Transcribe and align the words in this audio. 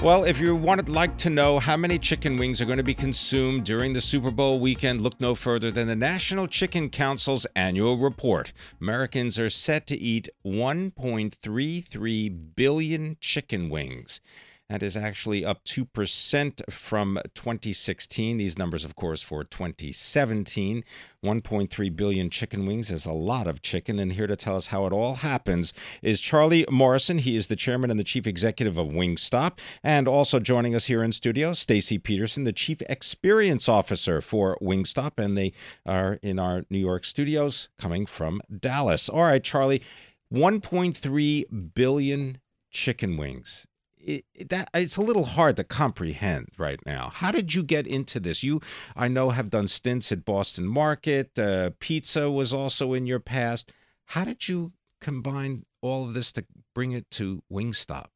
Well, 0.00 0.22
if 0.22 0.38
you 0.38 0.54
wanted 0.54 0.88
like 0.88 1.18
to 1.18 1.28
know 1.28 1.58
how 1.58 1.76
many 1.76 1.98
chicken 1.98 2.36
wings 2.36 2.60
are 2.60 2.64
going 2.64 2.78
to 2.78 2.84
be 2.84 2.94
consumed 2.94 3.64
during 3.64 3.94
the 3.94 4.00
Super 4.00 4.30
Bowl 4.30 4.60
weekend, 4.60 5.00
look 5.00 5.20
no 5.20 5.34
further 5.34 5.72
than 5.72 5.88
the 5.88 5.96
National 5.96 6.46
Chicken 6.46 6.88
Council's 6.88 7.48
annual 7.56 7.98
report. 7.98 8.52
Americans 8.80 9.40
are 9.40 9.50
set 9.50 9.88
to 9.88 9.98
eat 9.98 10.28
1.33 10.46 12.54
billion 12.54 13.16
chicken 13.20 13.70
wings. 13.70 14.20
That 14.68 14.82
is 14.82 14.98
actually 14.98 15.46
up 15.46 15.64
2% 15.64 16.70
from 16.70 17.18
2016. 17.34 18.36
These 18.36 18.58
numbers, 18.58 18.84
of 18.84 18.96
course, 18.96 19.22
for 19.22 19.42
2017. 19.42 20.84
1.3 21.24 21.96
billion 21.96 22.28
chicken 22.28 22.66
wings 22.66 22.90
is 22.90 23.06
a 23.06 23.12
lot 23.12 23.46
of 23.46 23.62
chicken. 23.62 23.98
And 23.98 24.12
here 24.12 24.26
to 24.26 24.36
tell 24.36 24.56
us 24.56 24.66
how 24.66 24.84
it 24.84 24.92
all 24.92 25.14
happens 25.14 25.72
is 26.02 26.20
Charlie 26.20 26.66
Morrison. 26.70 27.16
He 27.16 27.34
is 27.34 27.46
the 27.46 27.56
chairman 27.56 27.90
and 27.90 27.98
the 27.98 28.04
chief 28.04 28.26
executive 28.26 28.76
of 28.76 28.88
Wingstop. 28.88 29.58
And 29.82 30.06
also 30.06 30.38
joining 30.38 30.74
us 30.74 30.84
here 30.84 31.02
in 31.02 31.12
studio, 31.12 31.54
Stacy 31.54 31.96
Peterson, 31.96 32.44
the 32.44 32.52
chief 32.52 32.82
experience 32.90 33.70
officer 33.70 34.20
for 34.20 34.58
Wingstop. 34.60 35.18
And 35.18 35.34
they 35.34 35.54
are 35.86 36.18
in 36.20 36.38
our 36.38 36.66
New 36.68 36.78
York 36.78 37.06
studios 37.06 37.70
coming 37.78 38.04
from 38.04 38.42
Dallas. 38.54 39.08
All 39.08 39.22
right, 39.22 39.42
Charlie, 39.42 39.82
1.3 40.30 41.72
billion 41.74 42.38
chicken 42.70 43.16
wings 43.16 43.66
it, 44.00 44.48
that 44.48 44.68
it's 44.74 44.96
a 44.96 45.02
little 45.02 45.24
hard 45.24 45.56
to 45.56 45.64
comprehend 45.64 46.48
right 46.58 46.80
now. 46.86 47.10
How 47.14 47.30
did 47.30 47.54
you 47.54 47.62
get 47.62 47.86
into 47.86 48.20
this? 48.20 48.42
You, 48.42 48.60
I 48.96 49.08
know, 49.08 49.30
have 49.30 49.50
done 49.50 49.68
stints 49.68 50.12
at 50.12 50.24
Boston 50.24 50.66
Market. 50.66 51.38
Uh, 51.38 51.70
pizza 51.80 52.30
was 52.30 52.52
also 52.52 52.92
in 52.92 53.06
your 53.06 53.20
past. 53.20 53.72
How 54.06 54.24
did 54.24 54.48
you 54.48 54.72
combine 55.00 55.64
all 55.80 56.06
of 56.06 56.14
this 56.14 56.32
to 56.32 56.44
bring 56.74 56.92
it 56.92 57.10
to 57.12 57.42
Wingstop? 57.52 58.06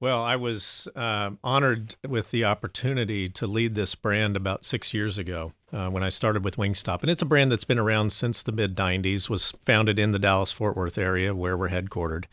Well, 0.00 0.22
I 0.22 0.36
was 0.36 0.86
uh, 0.94 1.30
honored 1.42 1.96
with 2.06 2.30
the 2.30 2.44
opportunity 2.44 3.28
to 3.30 3.48
lead 3.48 3.74
this 3.74 3.96
brand 3.96 4.36
about 4.36 4.64
six 4.64 4.94
years 4.94 5.18
ago 5.18 5.52
uh, 5.72 5.88
when 5.88 6.04
I 6.04 6.08
started 6.08 6.44
with 6.44 6.56
Wingstop. 6.56 7.00
And 7.00 7.10
it's 7.10 7.22
a 7.22 7.26
brand 7.26 7.50
that's 7.50 7.64
been 7.64 7.80
around 7.80 8.12
since 8.12 8.44
the 8.44 8.52
mid 8.52 8.76
90s, 8.76 9.28
was 9.28 9.52
founded 9.60 9.98
in 9.98 10.12
the 10.12 10.20
Dallas 10.20 10.52
Fort 10.52 10.76
Worth 10.76 10.98
area 10.98 11.34
where 11.34 11.56
we're 11.56 11.70
headquartered. 11.70 12.26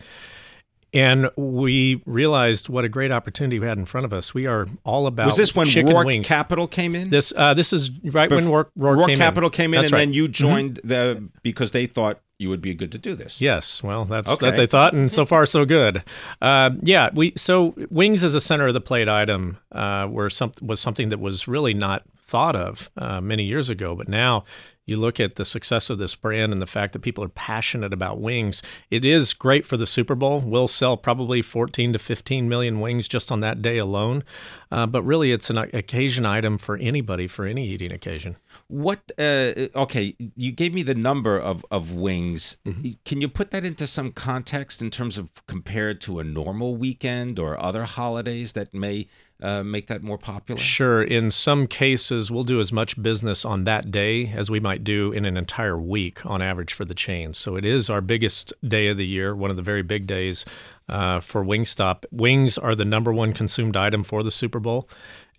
And 0.96 1.30
we 1.36 2.02
realized 2.06 2.70
what 2.70 2.86
a 2.86 2.90
great 2.90 3.12
opportunity 3.12 3.60
we 3.60 3.68
had 3.68 3.78
in 3.78 3.86
front 3.86 4.06
of 4.06 4.14
us. 4.14 4.34
We 4.34 4.48
are 4.48 4.68
all 4.84 5.08
about 5.08 5.28
was 5.28 5.38
this 5.38 5.54
when 5.54 5.68
chicken 5.68 5.92
Roark 5.94 6.06
wings. 6.06 6.28
Capital 6.28 6.68
came 6.68 6.96
in? 6.96 7.10
This 7.10 7.34
uh, 7.36 7.54
this 7.54 7.74
is 7.74 7.92
right 8.06 8.30
when 8.32 8.46
Roark, 8.48 8.70
Roark, 8.78 8.98
Roark 8.98 9.08
came 9.08 9.18
Capital 9.18 9.50
in. 9.50 9.54
came 9.54 9.74
in, 9.74 9.80
That's 9.82 9.90
and 9.90 9.94
right. 9.94 10.00
then 10.00 10.14
you 10.14 10.28
Mhm. 10.28 10.32
joined 10.32 10.80
the 10.84 11.24
because 11.44 11.72
they 11.72 11.86
thought 11.86 12.20
you 12.40 12.50
would 12.50 12.62
be 12.62 12.74
good 12.74 12.92
to 12.92 12.98
do 12.98 13.16
this. 13.16 13.40
Yes, 13.40 13.82
well, 13.84 14.04
that's 14.06 14.32
Okay. 14.32 14.48
what 14.48 14.56
they 14.58 14.66
thought, 14.68 14.94
and 14.94 15.10
so 15.12 15.26
far 15.26 15.46
so 15.46 15.64
good. 15.66 16.04
Uh, 16.42 16.72
yeah, 16.82 17.10
we 17.14 17.34
so 17.38 17.74
wings 17.90 18.24
as 18.24 18.36
a 18.36 18.42
center 18.42 18.68
of 18.68 18.74
the 18.74 18.82
plate 18.82 19.08
item 19.08 19.58
uh, 19.72 20.08
were 20.10 20.30
some, 20.30 20.52
was 20.62 20.80
something 20.80 21.10
that 21.10 21.20
was 21.20 21.48
really 21.48 21.74
not 21.74 22.04
thought 22.26 22.56
of 22.56 22.90
uh, 22.98 23.22
many 23.22 23.44
years 23.44 23.70
ago, 23.70 23.96
but 23.96 24.10
now 24.10 24.44
you 24.86 24.98
look 24.98 25.20
at 25.20 25.36
the 25.36 25.46
success 25.46 25.90
of 25.90 25.98
this 25.98 26.16
brand 26.16 26.54
and 26.54 26.62
the 26.62 26.68
fact 26.68 26.94
that 26.94 27.02
people 27.02 27.24
are 27.24 27.30
passionate 27.30 27.94
about 27.94 28.20
wings. 28.20 28.62
It 28.92 29.04
is 29.04 29.34
great 29.34 29.66
for 29.66 29.78
the 29.78 29.88
Super 29.88 30.16
Bowl. 30.16 30.40
We'll 30.40 30.68
sell 30.68 30.96
probably 30.98 31.42
14 31.42 31.94
to 31.94 32.00
15 32.00 32.48
million 32.48 32.80
wings 32.80 33.08
just 33.08 33.32
on 33.32 33.40
that 33.40 33.62
day 33.62 33.78
alone, 33.78 34.24
uh, 34.72 34.86
but 34.86 35.04
really 35.04 35.32
it's 35.32 35.50
an 35.50 35.58
occasion 35.58 36.26
item 36.26 36.58
for 36.58 36.78
anybody 36.78 37.28
for 37.28 37.46
any 37.46 37.68
eating 37.68 37.92
occasion. 37.92 38.38
What? 38.68 39.12
Uh, 39.18 39.68
okay, 39.76 40.16
you 40.36 40.52
gave 40.52 40.74
me 40.74 40.82
the 40.82 40.96
number 40.96 41.38
of 41.38 41.64
of 41.70 41.94
wings. 41.94 42.58
Mm-hmm. 42.66 42.92
Can 43.06 43.22
you 43.22 43.28
put 43.28 43.52
that 43.52 43.64
into 43.64 43.86
some 43.86 44.12
context 44.12 44.82
in 44.82 44.90
terms 44.90 45.18
of 45.18 45.30
compared 45.46 46.02
to 46.02 46.20
a 46.20 46.24
normal 46.24 46.76
weekend 46.76 47.38
or 47.38 47.62
other 47.62 47.84
holidays 47.84 48.54
that 48.54 48.74
may 48.74 49.08
uh, 49.42 49.64
make 49.64 49.88
that 49.88 50.02
more 50.02 50.18
popular? 50.18 50.60
Sure. 50.60 51.04
In 51.04 51.30
some 51.30 51.68
cases, 51.68 52.32
we'll 52.32 52.44
do 52.44 52.60
as 52.60 52.72
much 52.72 53.02
business 53.02 53.46
on 53.46 53.66
that 53.66 53.92
day 53.92 54.32
as 54.36 54.50
we 54.50 54.60
might 54.60 54.75
do 54.84 55.12
in 55.12 55.26
an 55.26 55.38
entire 55.38 55.78
week 55.78 56.26
on 56.26 56.42
average 56.42 56.74
for 56.74 56.86
the 56.86 56.96
chain. 56.96 57.34
So 57.34 57.56
it 57.56 57.66
is 57.66 57.90
our 57.90 58.02
biggest 58.02 58.54
day 58.68 58.88
of 58.88 58.98
the 58.98 59.06
year, 59.06 59.36
one 59.36 59.50
of 59.50 59.56
the 59.56 59.62
very 59.62 59.84
big 59.84 60.08
days 60.08 60.46
uh, 60.90 61.20
for 61.20 61.44
Wingstop. 61.44 62.06
Wings 62.12 62.58
are 62.58 62.76
the 62.76 62.86
number 62.86 63.14
one 63.14 63.34
consumed 63.34 63.78
item 63.78 64.04
for 64.04 64.24
the 64.24 64.32
Super 64.32 64.60
Bowl, 64.60 64.90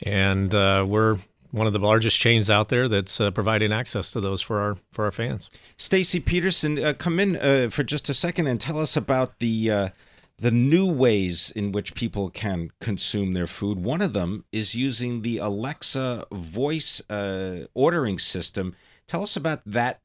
and 0.03 0.55
uh, 0.55 0.85
we're 0.87 1.19
one 1.53 1.67
of 1.67 1.73
the 1.73 1.79
largest 1.79 2.19
chains 2.19 2.51
out 2.51 2.69
there 2.69 2.89
that's 2.89 3.21
uh, 3.21 3.31
providing 3.31 3.73
access 3.73 4.11
to 4.13 4.21
those 4.21 4.43
for 4.43 4.61
our 4.61 4.77
for 4.91 5.05
our 5.05 5.13
fans. 5.13 5.51
Stacy 5.77 6.21
Peterson, 6.21 6.83
uh, 6.83 6.93
come 6.97 7.19
in 7.19 7.37
uh, 7.37 7.69
for 7.71 7.83
just 7.83 8.09
a 8.09 8.15
second 8.15 8.47
and 8.47 8.61
tell 8.61 8.79
us 8.79 8.97
about 8.97 9.39
the 9.39 9.71
uh, 9.71 9.89
the 10.39 10.51
new 10.51 10.87
ways 10.87 11.51
in 11.57 11.73
which 11.73 11.95
people 11.95 12.29
can 12.31 12.71
consume 12.81 13.33
their 13.33 13.47
food. 13.47 13.83
One 13.83 14.03
of 14.03 14.13
them 14.13 14.45
is 14.53 14.75
using 14.75 15.23
the 15.23 15.39
Alexa 15.39 16.27
voice 16.31 17.01
uh, 17.09 17.67
ordering 17.75 18.19
system. 18.19 18.75
Tell 19.09 19.23
us 19.23 19.37
about 19.37 19.61
that 19.67 20.01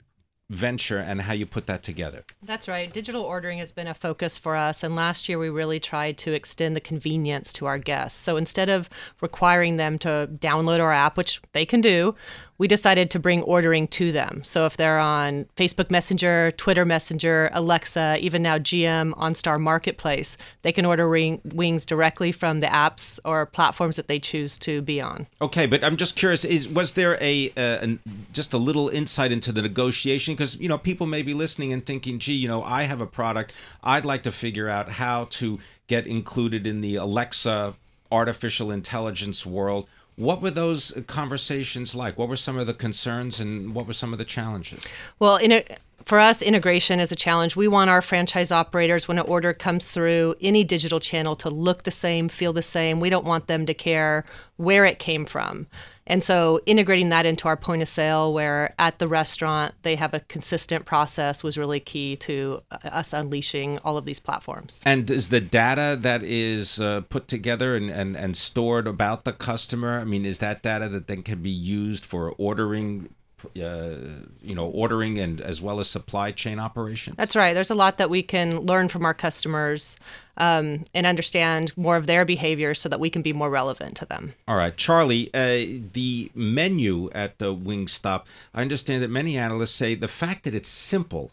venture 0.52 0.98
and 0.98 1.22
how 1.22 1.34
you 1.34 1.46
put 1.46 1.66
that 1.66 1.82
together. 1.82 2.24
That's 2.44 2.68
right. 2.68 2.92
Digital 2.92 3.22
ordering 3.24 3.60
has 3.60 3.72
been 3.72 3.88
a 3.88 3.94
focus 3.94 4.38
for 4.38 4.56
us. 4.56 4.84
And 4.84 4.96
last 4.96 5.30
year, 5.30 5.40
we 5.40 5.50
really 5.50 5.80
tried 5.80 6.18
to 6.20 6.34
extend 6.34 6.76
the 6.76 6.82
convenience 6.82 7.54
to 7.54 7.66
our 7.66 7.78
guests. 7.78 8.20
So 8.20 8.36
instead 8.36 8.70
of 8.70 8.90
requiring 9.22 9.78
them 9.78 9.98
to 10.00 10.30
download 10.40 10.82
our 10.82 10.92
app, 10.92 11.18
which 11.18 11.42
they 11.54 11.66
can 11.66 11.80
do, 11.80 12.16
we 12.62 12.68
decided 12.68 13.10
to 13.10 13.18
bring 13.18 13.42
ordering 13.42 13.88
to 13.88 14.12
them. 14.12 14.44
So 14.44 14.68
if 14.68 14.78
they're 14.78 15.00
on 15.00 15.48
Facebook 15.58 15.90
Messenger, 15.90 16.52
Twitter 16.58 16.86
Messenger, 16.86 17.50
Alexa, 17.54 18.20
even 18.22 18.44
now 18.44 18.60
GM 18.60 19.16
OnStar 19.16 19.60
Marketplace, 19.60 20.38
they 20.62 20.72
can 20.72 20.86
order 20.86 21.10
ring- 21.10 21.42
wings 21.44 21.88
directly 21.88 22.32
from 22.32 22.60
the 22.60 22.68
apps 22.68 23.18
or 23.26 23.48
platforms 23.48 23.96
that 23.96 24.08
they 24.08 24.20
choose 24.20 24.60
to 24.60 24.84
be 24.84 25.02
on. 25.02 25.26
Okay, 25.42 25.66
but 25.66 25.84
I'm 25.84 25.98
just 25.98 26.16
curious: 26.16 26.46
is 26.46 26.68
was 26.68 26.94
there 26.94 27.18
a, 27.20 27.50
uh, 27.58 27.80
an, 27.82 28.00
just 28.32 28.54
a 28.54 28.60
little 28.60 28.90
insight 28.90 29.32
into 29.32 29.52
the 29.52 29.64
negotiation? 29.64 30.36
Because 30.36 30.56
you 30.60 30.70
know, 30.70 30.78
people 30.78 31.08
may 31.08 31.24
be 31.24 31.34
listening 31.34 31.74
and 31.74 31.84
thinking, 31.84 32.20
"Gee, 32.20 32.34
you 32.34 32.48
know, 32.48 32.62
I 32.62 32.84
have 32.84 33.02
a 33.02 33.08
product. 33.08 33.54
I'd 33.84 34.06
like 34.06 34.22
to 34.22 34.32
figure 34.32 34.70
out 34.70 34.88
how 34.88 35.26
to 35.32 35.58
get 35.88 36.06
included 36.06 36.68
in 36.68 36.82
the 36.82 36.98
Alexa 36.98 37.74
artificial 38.12 38.70
intelligence 38.70 39.48
world." 39.48 39.90
What 40.16 40.42
were 40.42 40.52
those 40.52 40.94
conversations 41.08 41.96
like? 41.96 42.18
What 42.18 42.30
were 42.30 42.38
some 42.38 42.58
of 42.58 42.68
the 42.68 42.74
concerns 42.74 43.40
and 43.40 43.74
what 43.74 43.88
were 43.88 43.94
some 43.94 44.14
of 44.14 44.20
the 44.20 44.26
challenges? 44.26 44.86
Well, 45.20 45.38
in 45.38 45.52
a, 45.52 45.64
for 46.06 46.20
us, 46.20 46.42
integration 46.42 47.00
is 47.00 47.12
a 47.12 47.16
challenge. 47.16 47.56
We 47.56 47.68
want 47.68 47.90
our 47.90 48.02
franchise 48.02 48.52
operators, 48.52 49.08
when 49.08 49.18
an 49.18 49.26
order 49.28 49.54
comes 49.54 49.90
through 49.90 50.36
any 50.42 50.64
digital 50.64 51.00
channel, 51.00 51.36
to 51.38 51.50
look 51.50 51.84
the 51.84 51.92
same, 51.92 52.30
feel 52.30 52.54
the 52.54 52.62
same. 52.62 53.00
We 53.00 53.10
don't 53.10 53.26
want 53.26 53.48
them 53.48 53.66
to 53.66 53.74
care 53.74 54.26
where 54.58 54.86
it 54.86 55.00
came 55.00 55.26
from. 55.26 55.68
And 56.12 56.22
so, 56.22 56.60
integrating 56.66 57.08
that 57.08 57.26
into 57.26 57.48
our 57.48 57.56
point 57.56 57.82
of 57.82 57.88
sale, 57.88 58.34
where 58.34 58.76
at 58.78 59.00
the 59.00 59.08
restaurant 59.08 59.76
they 59.84 59.96
have 59.96 60.14
a 60.14 60.20
consistent 60.20 60.84
process, 60.84 61.42
was 61.42 61.58
really 61.58 61.80
key 61.80 62.18
to 62.18 62.62
uh, 62.70 62.80
us 62.90 63.14
unleashing 63.14 63.80
all 63.80 63.96
of 63.96 64.04
these 64.04 64.20
platforms. 64.20 64.82
And 64.84 65.10
is 65.10 65.30
the 65.30 65.40
data 65.40 65.98
that 66.02 66.22
is 66.22 66.82
uh, 66.82 67.04
put 67.10 67.30
together 67.30 67.78
and, 67.78 67.90
and, 67.90 68.18
and 68.18 68.36
stored 68.36 68.88
about 68.88 69.24
the 69.24 69.32
customer, 69.32 70.02
I 70.02 70.04
mean, 70.04 70.26
is 70.26 70.40
that 70.40 70.62
data 70.62 70.90
that 70.90 71.08
then 71.08 71.24
can 71.24 71.42
be 71.42 71.50
used 71.50 72.06
for 72.06 72.34
ordering 72.38 73.14
uh, 73.46 73.96
you 74.42 74.56
know, 74.56 74.68
ordering 74.68 75.18
and 75.18 75.42
as 75.42 75.62
well 75.62 75.80
as 75.80 75.90
supply 75.90 76.32
chain 76.32 76.60
operations? 76.60 77.16
That's 77.18 77.36
right. 77.36 77.54
There's 77.54 77.72
a 77.72 77.76
lot 77.76 77.98
that 77.98 78.10
we 78.10 78.24
can 78.24 78.60
learn 78.60 78.88
from 78.88 79.06
our 79.06 79.14
customers 79.14 79.98
um, 80.38 80.86
and 80.94 81.06
understand 81.06 81.74
more 81.78 81.98
of 81.98 82.08
their 82.08 82.26
behavior 82.26 82.74
so 82.74 82.90
that 82.90 83.00
we 83.00 83.10
can 83.10 83.22
be 83.22 83.34
more 83.34 83.50
relevant 83.50 83.96
to 83.98 84.06
them. 84.06 84.34
All 84.48 84.58
right, 84.58 84.76
Charlie, 84.76 85.30
uh, 85.34 85.82
the 85.94 86.32
menu 86.34 87.10
at 87.12 87.38
the 87.38 87.56
Wingstop, 87.56 88.24
I 88.54 88.62
understand 88.62 89.04
that 89.04 89.10
many 89.10 89.38
analysts 89.38 89.76
say 89.76 89.96
the 89.96 90.08
fact 90.08 90.44
that 90.44 90.56
it's 90.56 90.70
simple 90.70 91.32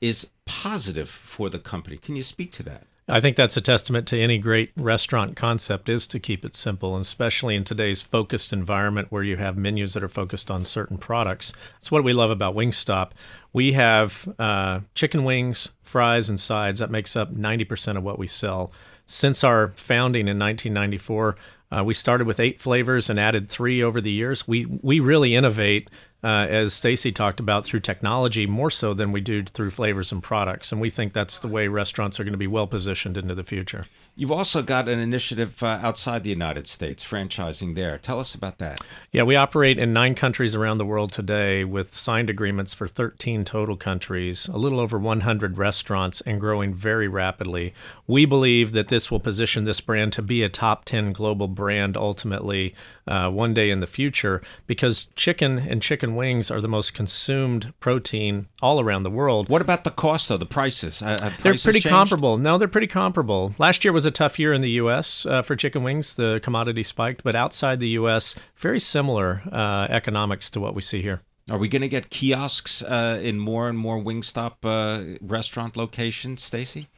is 0.00 0.30
positive 0.44 1.08
for 1.08 1.50
the 1.50 1.58
company. 1.58 1.96
Can 1.96 2.16
you 2.16 2.22
speak 2.22 2.50
to 2.52 2.62
that? 2.64 2.84
I 3.10 3.20
think 3.20 3.36
that's 3.36 3.56
a 3.56 3.62
testament 3.62 4.06
to 4.08 4.20
any 4.20 4.36
great 4.36 4.70
restaurant 4.76 5.34
concept 5.34 5.88
is 5.88 6.06
to 6.08 6.20
keep 6.20 6.44
it 6.44 6.54
simple, 6.54 6.94
and 6.94 7.02
especially 7.02 7.54
in 7.56 7.64
today's 7.64 8.02
focused 8.02 8.52
environment 8.52 9.08
where 9.10 9.22
you 9.22 9.36
have 9.38 9.56
menus 9.56 9.94
that 9.94 10.02
are 10.02 10.08
focused 10.08 10.50
on 10.50 10.62
certain 10.64 10.98
products. 10.98 11.54
That's 11.74 11.90
what 11.90 12.04
we 12.04 12.12
love 12.12 12.30
about 12.30 12.54
Wingstop. 12.54 13.12
We 13.52 13.72
have 13.72 14.28
uh, 14.38 14.80
chicken 14.94 15.24
wings, 15.24 15.72
fries, 15.82 16.28
and 16.28 16.38
sides. 16.38 16.80
That 16.80 16.90
makes 16.90 17.16
up 17.16 17.34
90% 17.34 17.96
of 17.96 18.02
what 18.02 18.18
we 18.18 18.26
sell. 18.26 18.72
Since 19.06 19.42
our 19.42 19.68
founding 19.68 20.28
in 20.28 20.38
1994, 20.38 21.36
Uh, 21.70 21.84
we 21.84 21.92
started 21.92 22.26
with 22.26 22.40
eight 22.40 22.62
flavors 22.62 23.10
and 23.10 23.20
added 23.20 23.50
three 23.50 23.82
over 23.82 24.00
the 24.00 24.10
years. 24.10 24.48
We 24.48 24.64
we 24.64 25.00
really 25.00 25.34
innovate 25.34 25.90
uh, 26.22 26.46
as 26.48 26.74
Stacy 26.74 27.12
talked 27.12 27.40
about, 27.40 27.64
through 27.64 27.80
technology 27.80 28.46
more 28.46 28.70
so 28.70 28.94
than 28.94 29.12
we 29.12 29.20
do 29.20 29.44
through 29.44 29.70
flavors 29.70 30.10
and 30.10 30.22
products. 30.22 30.72
And 30.72 30.80
we 30.80 30.90
think 30.90 31.12
that's 31.12 31.38
the 31.38 31.48
way 31.48 31.68
restaurants 31.68 32.18
are 32.18 32.24
going 32.24 32.32
to 32.32 32.38
be 32.38 32.46
well 32.46 32.66
positioned 32.66 33.16
into 33.16 33.34
the 33.34 33.44
future. 33.44 33.86
You've 34.18 34.32
also 34.32 34.62
got 34.62 34.88
an 34.88 34.98
initiative 34.98 35.62
uh, 35.62 35.78
outside 35.80 36.24
the 36.24 36.30
United 36.30 36.66
States, 36.66 37.04
franchising 37.04 37.76
there. 37.76 37.98
Tell 37.98 38.18
us 38.18 38.34
about 38.34 38.58
that. 38.58 38.80
Yeah, 39.12 39.22
we 39.22 39.36
operate 39.36 39.78
in 39.78 39.92
nine 39.92 40.16
countries 40.16 40.56
around 40.56 40.78
the 40.78 40.84
world 40.84 41.12
today 41.12 41.62
with 41.62 41.94
signed 41.94 42.28
agreements 42.28 42.74
for 42.74 42.88
13 42.88 43.44
total 43.44 43.76
countries, 43.76 44.48
a 44.48 44.58
little 44.58 44.80
over 44.80 44.98
100 44.98 45.56
restaurants, 45.56 46.20
and 46.22 46.40
growing 46.40 46.74
very 46.74 47.06
rapidly. 47.06 47.72
We 48.08 48.24
believe 48.24 48.72
that 48.72 48.88
this 48.88 49.08
will 49.08 49.20
position 49.20 49.62
this 49.62 49.80
brand 49.80 50.12
to 50.14 50.22
be 50.22 50.42
a 50.42 50.48
top 50.48 50.84
10 50.84 51.12
global 51.12 51.46
brand 51.46 51.96
ultimately 51.96 52.74
uh, 53.06 53.30
one 53.30 53.54
day 53.54 53.70
in 53.70 53.78
the 53.78 53.86
future 53.86 54.42
because 54.66 55.04
chicken 55.14 55.58
and 55.58 55.80
chicken 55.80 56.07
wings 56.16 56.50
are 56.50 56.60
the 56.60 56.68
most 56.68 56.94
consumed 56.94 57.72
protein 57.80 58.46
all 58.62 58.80
around 58.80 59.02
the 59.02 59.10
world. 59.10 59.48
What 59.48 59.62
about 59.62 59.84
the 59.84 59.90
cost, 59.90 60.28
though? 60.28 60.36
The 60.36 60.46
prices? 60.46 61.02
Uh, 61.02 61.16
they're 61.42 61.54
pretty 61.54 61.80
changed? 61.80 61.88
comparable. 61.88 62.36
No, 62.38 62.58
they're 62.58 62.68
pretty 62.68 62.86
comparable. 62.86 63.54
Last 63.58 63.84
year 63.84 63.92
was 63.92 64.06
a 64.06 64.10
tough 64.10 64.38
year 64.38 64.52
in 64.52 64.60
the 64.60 64.70
U.S. 64.72 65.26
Uh, 65.26 65.42
for 65.42 65.56
chicken 65.56 65.82
wings. 65.82 66.14
The 66.14 66.40
commodity 66.42 66.82
spiked, 66.82 67.22
but 67.22 67.34
outside 67.34 67.80
the 67.80 67.90
U.S., 67.90 68.34
very 68.56 68.80
similar 68.80 69.42
uh, 69.50 69.86
economics 69.90 70.50
to 70.50 70.60
what 70.60 70.74
we 70.74 70.82
see 70.82 71.02
here. 71.02 71.22
Are 71.50 71.58
we 71.58 71.68
going 71.68 71.82
to 71.82 71.88
get 71.88 72.10
kiosks 72.10 72.82
uh, 72.82 73.18
in 73.22 73.38
more 73.38 73.68
and 73.68 73.78
more 73.78 73.98
Wingstop 73.98 74.56
uh, 74.64 75.16
restaurant 75.22 75.76
locations, 75.76 76.42
Stacy? 76.42 76.88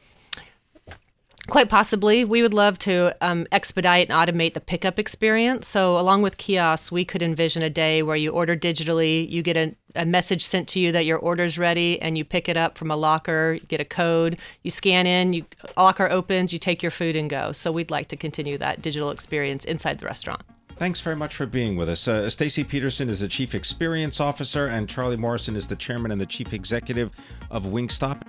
Quite 1.51 1.67
possibly. 1.67 2.23
We 2.23 2.41
would 2.41 2.53
love 2.53 2.79
to 2.79 3.13
um, 3.19 3.45
expedite 3.51 4.09
and 4.09 4.17
automate 4.17 4.53
the 4.53 4.61
pickup 4.61 4.97
experience. 4.97 5.67
So, 5.67 5.99
along 5.99 6.21
with 6.21 6.37
kiosks, 6.37 6.93
we 6.93 7.03
could 7.03 7.21
envision 7.21 7.61
a 7.61 7.69
day 7.69 8.01
where 8.03 8.15
you 8.15 8.31
order 8.31 8.55
digitally, 8.55 9.29
you 9.29 9.43
get 9.43 9.57
a, 9.57 9.75
a 9.93 10.05
message 10.05 10.45
sent 10.45 10.69
to 10.69 10.79
you 10.79 10.93
that 10.93 11.05
your 11.05 11.17
order's 11.17 11.57
ready, 11.57 12.01
and 12.01 12.17
you 12.17 12.23
pick 12.23 12.47
it 12.47 12.55
up 12.55 12.77
from 12.77 12.89
a 12.89 12.95
locker, 12.95 13.59
get 13.67 13.81
a 13.81 13.85
code, 13.85 14.39
you 14.63 14.71
scan 14.71 15.05
in, 15.05 15.33
you 15.33 15.45
locker 15.75 16.09
opens, 16.09 16.53
you 16.53 16.57
take 16.57 16.81
your 16.81 16.89
food 16.89 17.17
and 17.17 17.29
go. 17.29 17.51
So, 17.51 17.69
we'd 17.69 17.91
like 17.91 18.07
to 18.07 18.15
continue 18.15 18.57
that 18.57 18.81
digital 18.81 19.09
experience 19.09 19.65
inside 19.65 19.99
the 19.99 20.05
restaurant. 20.05 20.43
Thanks 20.77 21.01
very 21.01 21.17
much 21.17 21.35
for 21.35 21.45
being 21.45 21.75
with 21.75 21.89
us. 21.89 22.07
Uh, 22.07 22.29
Stacy 22.29 22.63
Peterson 22.63 23.09
is 23.09 23.19
the 23.19 23.27
Chief 23.27 23.53
Experience 23.53 24.21
Officer, 24.21 24.67
and 24.67 24.87
Charlie 24.87 25.17
Morrison 25.17 25.57
is 25.57 25.67
the 25.67 25.75
Chairman 25.75 26.11
and 26.11 26.21
the 26.21 26.25
Chief 26.25 26.53
Executive 26.53 27.11
of 27.49 27.63
Wingstop. 27.63 28.21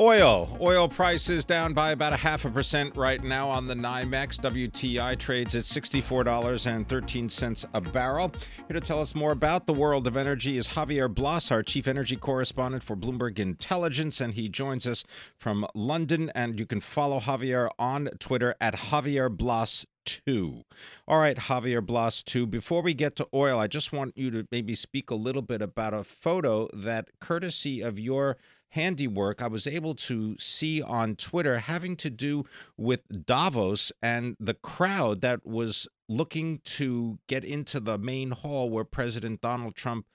Oil. 0.00 0.56
Oil 0.62 0.88
prices 0.88 1.44
down 1.44 1.74
by 1.74 1.90
about 1.90 2.14
a 2.14 2.16
half 2.16 2.46
a 2.46 2.50
percent 2.50 2.96
right 2.96 3.22
now 3.22 3.50
on 3.50 3.66
the 3.66 3.74
NYMEX. 3.74 4.40
WTI 4.40 5.18
trades 5.18 5.54
at 5.54 5.64
$64.13 5.64 7.64
a 7.74 7.80
barrel. 7.82 8.32
Here 8.66 8.72
to 8.72 8.80
tell 8.80 9.02
us 9.02 9.14
more 9.14 9.32
about 9.32 9.66
the 9.66 9.74
world 9.74 10.06
of 10.06 10.16
energy 10.16 10.56
is 10.56 10.68
Javier 10.68 11.14
Blas, 11.14 11.50
our 11.50 11.62
chief 11.62 11.86
energy 11.86 12.16
correspondent 12.16 12.82
for 12.82 12.96
Bloomberg 12.96 13.38
Intelligence, 13.38 14.22
and 14.22 14.32
he 14.32 14.48
joins 14.48 14.86
us 14.86 15.04
from 15.36 15.66
London. 15.74 16.32
And 16.34 16.58
you 16.58 16.64
can 16.64 16.80
follow 16.80 17.20
Javier 17.20 17.68
on 17.78 18.08
Twitter 18.18 18.54
at 18.58 18.74
Javier 18.74 19.30
Blas 19.30 19.84
2. 20.06 20.62
All 21.08 21.18
right, 21.18 21.36
Javier 21.36 21.84
Blas 21.84 22.22
2. 22.22 22.46
Before 22.46 22.80
we 22.80 22.94
get 22.94 23.16
to 23.16 23.28
oil, 23.34 23.58
I 23.58 23.66
just 23.66 23.92
want 23.92 24.16
you 24.16 24.30
to 24.30 24.48
maybe 24.50 24.74
speak 24.74 25.10
a 25.10 25.14
little 25.14 25.42
bit 25.42 25.60
about 25.60 25.92
a 25.92 26.04
photo 26.04 26.70
that, 26.72 27.10
courtesy 27.20 27.82
of 27.82 27.98
your 27.98 28.38
handiwork 28.70 29.42
I 29.42 29.48
was 29.48 29.66
able 29.66 29.94
to 29.96 30.36
see 30.38 30.80
on 30.80 31.16
Twitter 31.16 31.58
having 31.58 31.96
to 31.96 32.10
do 32.10 32.44
with 32.76 33.02
Davos 33.26 33.92
and 34.02 34.36
the 34.40 34.54
crowd 34.54 35.20
that 35.20 35.44
was 35.44 35.88
looking 36.08 36.60
to 36.64 37.18
get 37.26 37.44
into 37.44 37.80
the 37.80 37.98
main 37.98 38.30
hall 38.30 38.70
where 38.70 38.84
President 38.84 39.40
Donald 39.40 39.74
Trump 39.74 40.06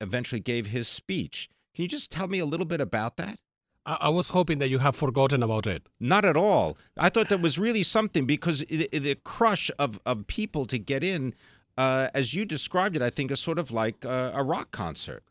eventually 0.00 0.40
gave 0.40 0.66
his 0.66 0.86
speech. 0.88 1.48
Can 1.74 1.82
you 1.82 1.88
just 1.88 2.10
tell 2.10 2.28
me 2.28 2.38
a 2.38 2.46
little 2.46 2.66
bit 2.66 2.80
about 2.80 3.16
that? 3.16 3.38
I 3.86 4.08
was 4.08 4.30
hoping 4.30 4.60
that 4.60 4.68
you 4.68 4.78
have 4.78 4.96
forgotten 4.96 5.42
about 5.42 5.66
it. 5.66 5.82
Not 6.00 6.24
at 6.24 6.38
all. 6.38 6.78
I 6.96 7.10
thought 7.10 7.28
that 7.28 7.42
was 7.42 7.58
really 7.58 7.82
something 7.82 8.24
because 8.24 8.60
the 8.60 9.18
crush 9.24 9.70
of, 9.78 10.00
of 10.06 10.26
people 10.26 10.64
to 10.66 10.78
get 10.78 11.04
in, 11.04 11.34
uh, 11.76 12.08
as 12.14 12.32
you 12.32 12.46
described 12.46 12.96
it, 12.96 13.02
I 13.02 13.10
think 13.10 13.30
is 13.30 13.40
sort 13.40 13.58
of 13.58 13.72
like 13.72 14.04
a, 14.06 14.32
a 14.34 14.42
rock 14.42 14.70
concert. 14.70 15.22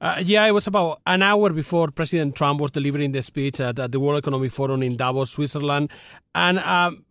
Uh, 0.00 0.22
yeah, 0.24 0.44
it 0.46 0.52
was 0.52 0.66
about 0.66 1.00
an 1.06 1.22
hour 1.22 1.50
before 1.50 1.90
President 1.90 2.34
Trump 2.34 2.60
was 2.60 2.70
delivering 2.70 3.12
the 3.12 3.22
speech 3.22 3.60
at, 3.60 3.78
at 3.78 3.92
the 3.92 4.00
World 4.00 4.18
Economic 4.18 4.52
Forum 4.52 4.82
in 4.82 4.96
Davos, 4.96 5.30
Switzerland. 5.30 5.90
And 6.34 6.58
um, 6.60 7.04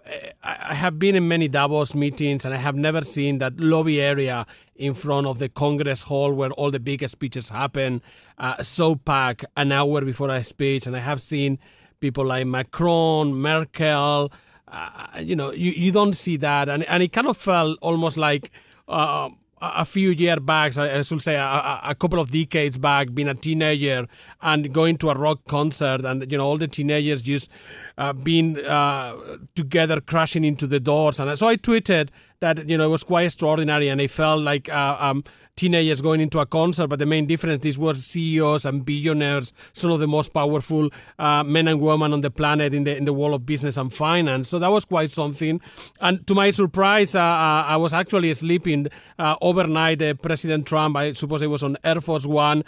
I 0.44 0.74
have 0.74 1.00
been 1.00 1.16
in 1.16 1.28
many 1.28 1.48
Davos 1.48 1.96
meetings, 1.96 2.46
and 2.46 2.54
I 2.54 2.58
have 2.58 2.76
never 2.76 3.02
seen 3.02 3.38
that 3.40 3.60
lobby 3.60 4.02
area 4.02 4.46
in 4.76 4.94
front 4.94 5.28
of 5.28 5.40
the 5.40 5.50
Congress 5.50 6.04
Hall 6.04 6.34
where 6.34 6.52
all 6.52 6.72
the 6.72 6.80
big 6.80 7.08
speeches 7.08 7.50
happen 7.50 8.02
uh, 8.38 8.62
so 8.62 8.96
packed 8.96 9.46
an 9.56 9.72
hour 9.72 10.02
before 10.02 10.30
a 10.30 10.44
speech. 10.44 10.88
And 10.88 10.96
I 10.96 11.00
have 11.00 11.22
seen 11.22 11.60
people 12.00 12.26
like 12.26 12.46
Macron, 12.46 13.34
Merkel. 13.34 14.32
Uh, 14.68 15.08
you 15.20 15.36
know, 15.36 15.52
you, 15.52 15.72
you 15.72 15.92
don't 15.92 16.14
see 16.14 16.38
that. 16.38 16.68
And, 16.68 16.84
and 16.84 17.02
it 17.02 17.14
kind 17.14 17.28
of 17.28 17.38
felt 17.38 17.78
almost 17.82 18.18
like. 18.18 18.52
Uh, 18.88 19.30
a 19.64 19.86
few 19.86 20.10
years 20.10 20.40
back, 20.42 20.78
I 20.78 21.02
should 21.04 21.22
say 21.22 21.36
a, 21.36 21.80
a, 21.84 21.96
couple 21.98 22.20
of 22.20 22.32
decades 22.32 22.78
back, 22.78 23.14
being 23.14 23.30
a 23.30 23.34
teenager 23.34 24.08
and 24.42 24.74
going 24.74 24.98
to 24.98 25.10
a 25.10 25.14
rock 25.14 25.40
concert, 25.48 26.02
and 26.04 26.30
you 26.30 26.38
know 26.38 26.46
all 26.46 26.58
the 26.58 26.68
teenagers 26.68 27.22
just 27.22 27.50
uh, 27.98 28.14
being 28.14 28.58
uh, 28.66 29.38
together, 29.56 30.02
crashing 30.02 30.44
into 30.44 30.68
the 30.68 30.80
doors, 30.80 31.20
and 31.20 31.38
so 31.38 31.48
I 31.48 31.58
tweeted 31.58 32.10
that 32.40 32.68
you 32.70 32.78
know 32.78 32.86
it 32.86 32.90
was 32.92 33.04
quite 33.04 33.26
extraordinary, 33.26 33.88
and 33.88 34.02
I 34.02 34.08
felt 34.08 34.42
like 34.42 34.70
uh, 34.70 34.98
um, 35.00 35.24
teenagers 35.56 36.02
going 36.02 36.20
into 36.20 36.40
a 36.40 36.46
concert, 36.46 36.88
but 36.88 37.00
the 37.00 37.06
main 37.06 37.26
difference 37.26 37.66
is 37.66 37.78
were 37.78 37.94
CEOs 37.94 38.66
and 38.66 38.84
billionaires, 38.84 39.54
some 39.72 39.92
of 39.92 40.00
the 40.00 40.08
most 40.08 40.34
powerful 40.34 40.90
uh, 41.20 41.44
men 41.44 41.68
and 41.68 41.80
women 41.80 42.12
on 42.12 42.22
the 42.22 42.32
planet 42.32 42.74
in 42.74 42.84
the 42.84 42.98
in 42.98 43.06
the 43.06 43.14
world 43.14 43.36
of 43.36 43.46
business 43.46 43.78
and 43.78 43.94
finance. 43.94 44.50
So 44.50 44.60
that 44.60 44.72
was 44.72 44.86
quite 44.86 45.12
something. 45.12 45.62
And 46.02 46.26
to 46.28 46.34
my 46.34 46.52
surprise, 46.52 47.16
uh, 47.16 47.22
I 47.22 47.78
was 47.78 47.94
actually 47.94 48.34
sleeping 48.34 48.88
overnight. 49.20 50.02
President 50.22 50.66
Trump, 50.68 50.98
I 50.98 51.14
suppose 51.14 51.42
it 51.42 51.48
was 51.48 51.64
on 51.64 51.78
Air 51.84 52.02
Force 52.02 52.26
One, 52.26 52.64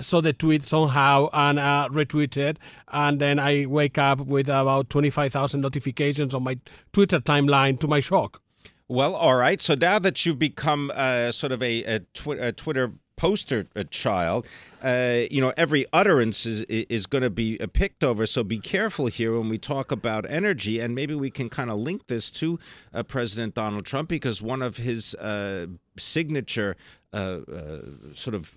saw 0.00 0.20
the 0.20 0.32
tweet 0.32 0.64
somehow 0.64 1.28
and 1.32 1.58
retweeted. 1.94 2.56
And 2.88 3.20
then 3.20 3.38
I 3.38 3.66
wake 3.66 3.98
up 3.98 4.20
with 4.20 4.48
about 4.62 4.90
25,000 4.90 5.60
notifications 5.60 6.34
on 6.34 6.42
my 6.42 6.58
Twitter 6.92 7.20
timeline 7.20 7.78
to 7.80 7.88
my 7.88 8.00
shock. 8.00 8.40
Well, 8.88 9.14
all 9.14 9.36
right. 9.36 9.62
So 9.62 9.74
now 9.74 9.98
that 9.98 10.26
you've 10.26 10.38
become 10.38 10.92
uh, 10.94 11.32
sort 11.32 11.52
of 11.52 11.62
a, 11.62 11.84
a, 11.84 12.00
a 12.38 12.52
Twitter 12.52 12.92
poster 13.16 13.66
uh, 13.76 13.84
child, 13.90 14.46
uh, 14.82 15.20
you 15.30 15.40
know, 15.40 15.54
every 15.56 15.86
utterance 15.92 16.44
is 16.44 16.62
is 16.62 17.06
going 17.06 17.22
to 17.22 17.30
be 17.30 17.58
uh, 17.60 17.66
picked 17.72 18.04
over. 18.04 18.26
So 18.26 18.44
be 18.44 18.58
careful 18.58 19.06
here 19.06 19.38
when 19.38 19.48
we 19.48 19.56
talk 19.56 19.90
about 19.90 20.28
energy, 20.28 20.80
and 20.80 20.94
maybe 20.94 21.14
we 21.14 21.30
can 21.30 21.48
kind 21.48 21.70
of 21.70 21.78
link 21.78 22.06
this 22.08 22.30
to 22.32 22.58
uh, 22.92 23.02
President 23.02 23.54
Donald 23.54 23.86
Trump 23.86 24.10
because 24.10 24.42
one 24.42 24.60
of 24.60 24.76
his 24.76 25.14
uh, 25.14 25.66
signature 25.96 26.76
sort 27.12 28.34
of 28.34 28.56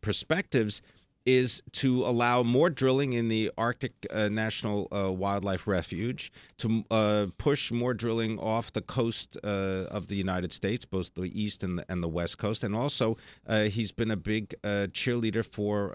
perspectives 0.00 0.80
is 1.38 1.62
to 1.72 2.04
allow 2.04 2.42
more 2.42 2.70
drilling 2.70 3.12
in 3.12 3.28
the 3.28 3.50
Arctic 3.56 4.06
uh, 4.10 4.28
National 4.28 4.88
uh, 4.92 5.10
Wildlife 5.12 5.66
Refuge, 5.66 6.32
to 6.58 6.84
uh, 6.90 7.26
push 7.38 7.70
more 7.70 7.94
drilling 7.94 8.38
off 8.38 8.72
the 8.72 8.82
coast 8.82 9.36
uh, 9.44 9.86
of 9.90 10.08
the 10.08 10.16
United 10.16 10.52
States, 10.52 10.84
both 10.84 11.14
the 11.14 11.30
east 11.40 11.62
and 11.62 11.78
the, 11.78 11.84
and 11.88 12.02
the 12.02 12.08
west 12.08 12.38
coast, 12.38 12.64
and 12.64 12.74
also 12.74 13.16
uh, 13.46 13.64
he's 13.64 13.92
been 13.92 14.10
a 14.10 14.16
big 14.16 14.54
uh, 14.64 14.86
cheerleader 14.92 15.44
for. 15.44 15.94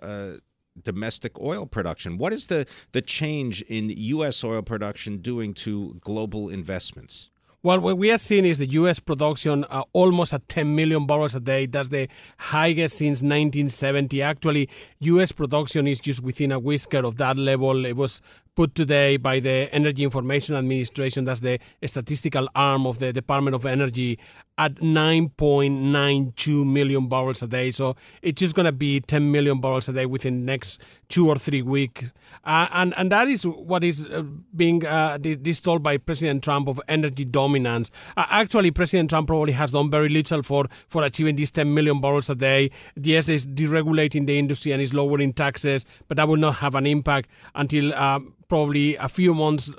Domestic 0.84 1.40
oil 1.40 1.66
production. 1.66 2.18
What 2.18 2.34
is 2.34 2.48
the, 2.48 2.68
the 2.92 3.02
change 3.02 3.62
in 3.62 3.90
U.S. 3.90 4.44
oil 4.44 4.62
production 4.62 5.20
doing 5.20 5.54
to 5.54 5.96
global 6.02 6.50
investments? 6.50 7.30
Well, 7.66 7.80
what 7.80 7.98
we 7.98 8.12
are 8.12 8.20
seeing 8.20 8.46
is 8.46 8.60
the 8.60 8.70
U.S. 8.74 9.00
production 9.00 9.64
uh, 9.72 9.86
almost 9.92 10.36
at 10.36 10.48
10 10.50 10.76
million 10.76 11.08
barrels 11.08 11.34
a 11.34 11.40
day. 11.40 11.66
That's 11.66 11.90
the 11.90 12.08
highest 12.38 13.00
since 13.00 13.24
1970. 13.24 14.22
Actually, 14.22 14.70
U.S. 15.00 15.32
production 15.32 15.88
is 15.88 16.00
just 16.00 16.22
within 16.22 16.52
a 16.52 16.60
whisker 16.60 17.04
of 17.04 17.18
that 17.18 17.38
level. 17.38 17.88
It 17.88 17.96
was 17.96 18.22
put 18.56 18.74
today 18.74 19.18
by 19.18 19.40
the 19.40 19.70
Energy 19.74 20.04
Information 20.04 20.56
Administration, 20.56 21.26
that's 21.26 21.42
the 21.42 21.60
statistical 21.86 22.48
arm 22.56 22.88
of 22.88 23.00
the 23.00 23.12
Department 23.12 23.56
of 23.56 23.66
Energy, 23.66 24.18
at 24.58 24.76
9.92 24.76 26.66
million 26.66 27.10
barrels 27.10 27.44
a 27.44 27.48
day. 27.48 27.72
So 27.72 27.96
it's 28.22 28.40
just 28.40 28.56
going 28.56 28.66
to 28.66 28.72
be 28.72 29.02
10 29.02 29.30
million 29.32 29.60
barrels 29.60 29.90
a 29.90 29.94
day 29.94 30.06
within 30.06 30.40
the 30.40 30.46
next 30.46 30.82
two 31.10 31.28
or 31.28 31.38
three 31.38 31.62
weeks. 31.62 32.14
Uh, 32.46 32.68
and, 32.72 32.94
and 32.98 33.12
that 33.12 33.28
is 33.28 33.46
what 33.46 33.84
is 33.84 34.06
uh, 34.06 34.24
being 34.56 34.86
uh, 34.86 35.18
told 35.62 35.84
by 35.84 35.98
President 35.98 36.44
Trump 36.44 36.70
of 36.70 36.80
energy 36.88 37.26
dominance. 37.26 37.92
Uh, 38.16 38.26
actually, 38.30 38.72
President 38.72 39.10
Trump 39.10 39.28
probably 39.28 39.52
has 39.54 39.72
done 39.72 39.92
very 39.92 40.10
little 40.10 40.42
for, 40.42 40.66
for 40.88 41.04
achieving 41.04 41.36
these 41.36 41.52
10 41.52 41.74
million 41.74 42.00
barrels 42.00 42.30
a 42.30 42.36
day. 42.36 42.72
Yes, 42.96 43.28
is 43.28 43.46
deregulating 43.46 44.26
the 44.26 44.40
industry 44.40 44.72
and 44.72 44.82
is 44.82 44.94
lowering 44.94 45.34
taxes, 45.34 45.86
but 46.08 46.16
that 46.18 46.28
will 46.28 46.38
not 46.38 46.56
have 46.56 46.76
an 46.76 46.86
impact 46.86 47.30
until 47.56 47.94
um, 47.96 48.34
probably 48.48 48.96
a 48.96 49.08
few 49.08 49.34
months 49.34 49.74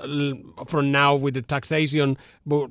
from 0.66 0.92
now 0.92 1.14
with 1.14 1.34
the 1.34 1.42
taxation, 1.42 2.16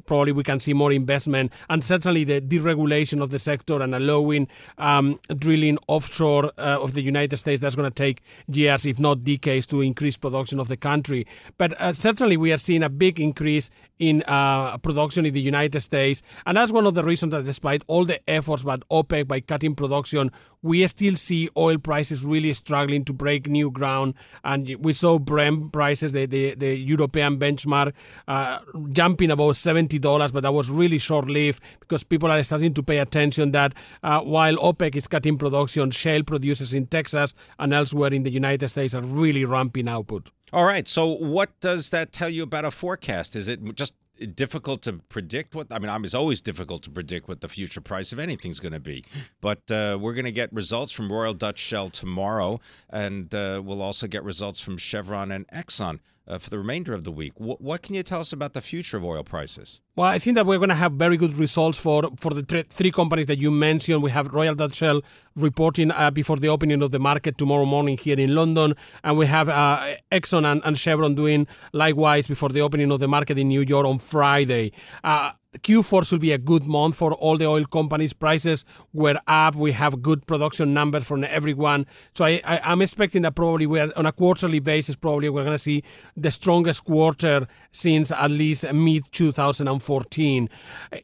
probably 0.05 0.31
we 0.31 0.43
can 0.43 0.59
see 0.59 0.73
more 0.73 0.91
investment 0.91 1.51
and 1.69 1.83
certainly 1.83 2.23
the 2.23 2.41
deregulation 2.41 3.21
of 3.21 3.29
the 3.29 3.39
sector 3.39 3.81
and 3.81 3.95
allowing 3.95 4.47
um, 4.77 5.19
drilling 5.37 5.77
offshore 5.87 6.51
uh, 6.57 6.79
of 6.81 6.93
the 6.93 7.01
United 7.01 7.37
States. 7.37 7.61
That's 7.61 7.75
going 7.75 7.89
to 7.89 7.95
take 7.95 8.21
years, 8.47 8.85
if 8.85 8.99
not 8.99 9.23
decades, 9.23 9.65
to 9.67 9.81
increase 9.81 10.17
production 10.17 10.59
of 10.59 10.67
the 10.67 10.77
country. 10.77 11.25
But 11.57 11.79
uh, 11.79 11.93
certainly 11.93 12.37
we 12.37 12.51
are 12.51 12.57
seeing 12.57 12.83
a 12.83 12.89
big 12.89 13.19
increase 13.19 13.69
in 13.99 14.23
uh, 14.27 14.77
production 14.79 15.25
in 15.25 15.33
the 15.33 15.41
United 15.41 15.79
States. 15.79 16.21
And 16.45 16.57
that's 16.57 16.71
one 16.71 16.85
of 16.85 16.93
the 16.95 17.03
reasons 17.03 17.31
that 17.31 17.45
despite 17.45 17.83
all 17.87 18.05
the 18.05 18.19
efforts 18.29 18.63
by 18.63 18.77
OPEC 18.91 19.27
by 19.27 19.39
cutting 19.39 19.75
production, 19.75 20.31
we 20.61 20.85
still 20.87 21.15
see 21.15 21.49
oil 21.55 21.77
prices 21.77 22.25
really 22.25 22.53
struggling 22.53 23.05
to 23.05 23.13
break 23.13 23.47
new 23.47 23.71
ground. 23.71 24.15
And 24.43 24.75
we 24.79 24.93
saw 24.93 25.19
Brent 25.19 25.71
prices, 25.71 26.11
the, 26.11 26.25
the, 26.25 26.55
the 26.55 26.75
European 26.75 27.39
benchmark, 27.39 27.93
uh, 28.27 28.59
jumping 28.91 29.31
about 29.31 29.53
$70, 29.53 30.33
but 30.33 30.41
that 30.41 30.53
was 30.53 30.69
really 30.69 30.97
short 30.97 31.29
lived 31.29 31.61
because 31.79 32.03
people 32.03 32.31
are 32.31 32.41
starting 32.43 32.73
to 32.73 32.83
pay 32.83 32.97
attention 32.97 33.51
that 33.51 33.73
uh, 34.03 34.19
while 34.21 34.55
OPEC 34.57 34.95
is 34.95 35.07
cutting 35.07 35.37
production, 35.37 35.91
shale 35.91 36.23
producers 36.23 36.73
in 36.73 36.87
Texas 36.87 37.33
and 37.59 37.73
elsewhere 37.73 38.13
in 38.13 38.23
the 38.23 38.31
United 38.31 38.67
States 38.69 38.93
are 38.93 39.03
really 39.03 39.45
ramping 39.45 39.87
output. 39.87 40.31
All 40.53 40.65
right. 40.65 40.87
So, 40.87 41.07
what 41.07 41.59
does 41.59 41.89
that 41.89 42.11
tell 42.11 42.29
you 42.29 42.43
about 42.43 42.65
a 42.65 42.71
forecast? 42.71 43.35
Is 43.35 43.47
it 43.47 43.59
just 43.75 43.93
difficult 44.35 44.81
to 44.83 44.93
predict 45.09 45.55
what 45.55 45.67
I 45.71 45.79
mean. 45.79 45.91
It's 46.03 46.13
always 46.13 46.41
difficult 46.41 46.83
to 46.83 46.89
predict 46.89 47.27
what 47.27 47.41
the 47.41 47.49
future 47.49 47.81
price 47.81 48.11
of 48.11 48.19
anything's 48.19 48.59
going 48.59 48.73
to 48.73 48.79
be. 48.79 49.03
But 49.41 49.69
uh, 49.69 49.97
we're 49.99 50.13
going 50.13 50.25
to 50.25 50.31
get 50.31 50.51
results 50.53 50.91
from 50.91 51.11
Royal 51.11 51.33
Dutch 51.33 51.59
Shell 51.59 51.89
tomorrow, 51.89 52.59
and 52.89 53.33
uh, 53.33 53.61
we'll 53.63 53.81
also 53.81 54.07
get 54.07 54.23
results 54.23 54.59
from 54.59 54.77
Chevron 54.77 55.31
and 55.31 55.47
Exxon 55.49 55.99
uh, 56.27 56.38
for 56.38 56.50
the 56.50 56.58
remainder 56.58 56.94
of 56.94 57.03
the 57.03 57.12
week. 57.12 57.34
W- 57.36 57.58
what 57.60 57.82
can 57.82 57.96
you 57.96 58.03
tell 58.03 58.20
us 58.20 58.34
about 58.34 58.53
the 58.53 58.62
future 58.62 58.98
of 58.98 59.03
oil 59.03 59.24
prices? 59.24 59.82
Well, 59.96 60.08
I 60.08 60.20
think 60.20 60.36
that 60.36 60.46
we're 60.46 60.58
going 60.58 60.70
to 60.70 60.75
have 60.75 60.94
very 60.94 61.17
good 61.17 61.34
results 61.34 61.77
for, 61.77 62.10
for 62.17 62.34
the 62.34 62.65
three 62.70 62.91
companies 62.91 63.27
that 63.27 63.39
you 63.39 63.51
mentioned. 63.51 64.03
We 64.03 64.12
have 64.12 64.34
Royal 64.34 64.55
Dutch 64.55 64.75
Shell 64.75 65.01
reporting 65.36 65.91
uh, 65.91 66.12
before 66.12 66.38
the 66.38 66.50
opening 66.50 66.82
of 66.82 66.91
the 66.91 67.00
market 67.00 67.38
tomorrow 67.38 67.65
morning 67.65 67.98
here 67.98 68.20
in 68.20 68.36
London, 68.36 68.75
and 69.03 69.17
we 69.17 69.25
have 69.25 69.50
uh, 69.50 69.96
Exxon 70.12 70.46
and, 70.46 70.62
and, 70.65 70.77
Chevron 70.77 71.15
doing 71.15 71.48
likewise 71.74 72.27
before 72.27 72.50
the 72.50 72.62
opening 72.62 72.91
of 72.91 73.00
the 73.00 73.08
market 73.08 73.38
in 73.38 73.48
New 73.48 73.62
York 73.62 73.86
on 73.86 74.00
Friday. 74.00 74.72
Uh, 75.03 75.32
Q4 75.59 76.07
should 76.07 76.21
be 76.21 76.31
a 76.31 76.38
good 76.38 76.65
month 76.65 76.95
for 76.95 77.13
all 77.13 77.38
the 77.38 77.45
oil 77.45 77.65
companies. 77.65 78.13
Prices 78.13 78.65
were 78.93 79.19
up. 79.27 79.55
We 79.55 79.71
have 79.71 80.01
good 80.01 80.25
production 80.25 80.74
numbers 80.74 81.05
from 81.05 81.24
everyone. 81.24 81.85
So 82.13 82.25
I, 82.25 82.41
I, 82.43 82.71
am 82.71 82.81
expecting 82.81 83.21
that 83.24 83.35
probably 83.35 83.67
we're 83.67 83.91
on 83.95 84.05
a 84.05 84.12
quarterly 84.12 84.59
basis, 84.59 84.95
probably 84.95 85.29
we're 85.29 85.43
going 85.43 85.55
to 85.55 85.57
see 85.57 85.83
the 86.15 86.31
strongest 86.31 86.85
quarter 86.85 87.47
since 87.71 88.12
at 88.12 88.31
least 88.31 88.71
mid 88.74 89.12
2014. 89.12 90.50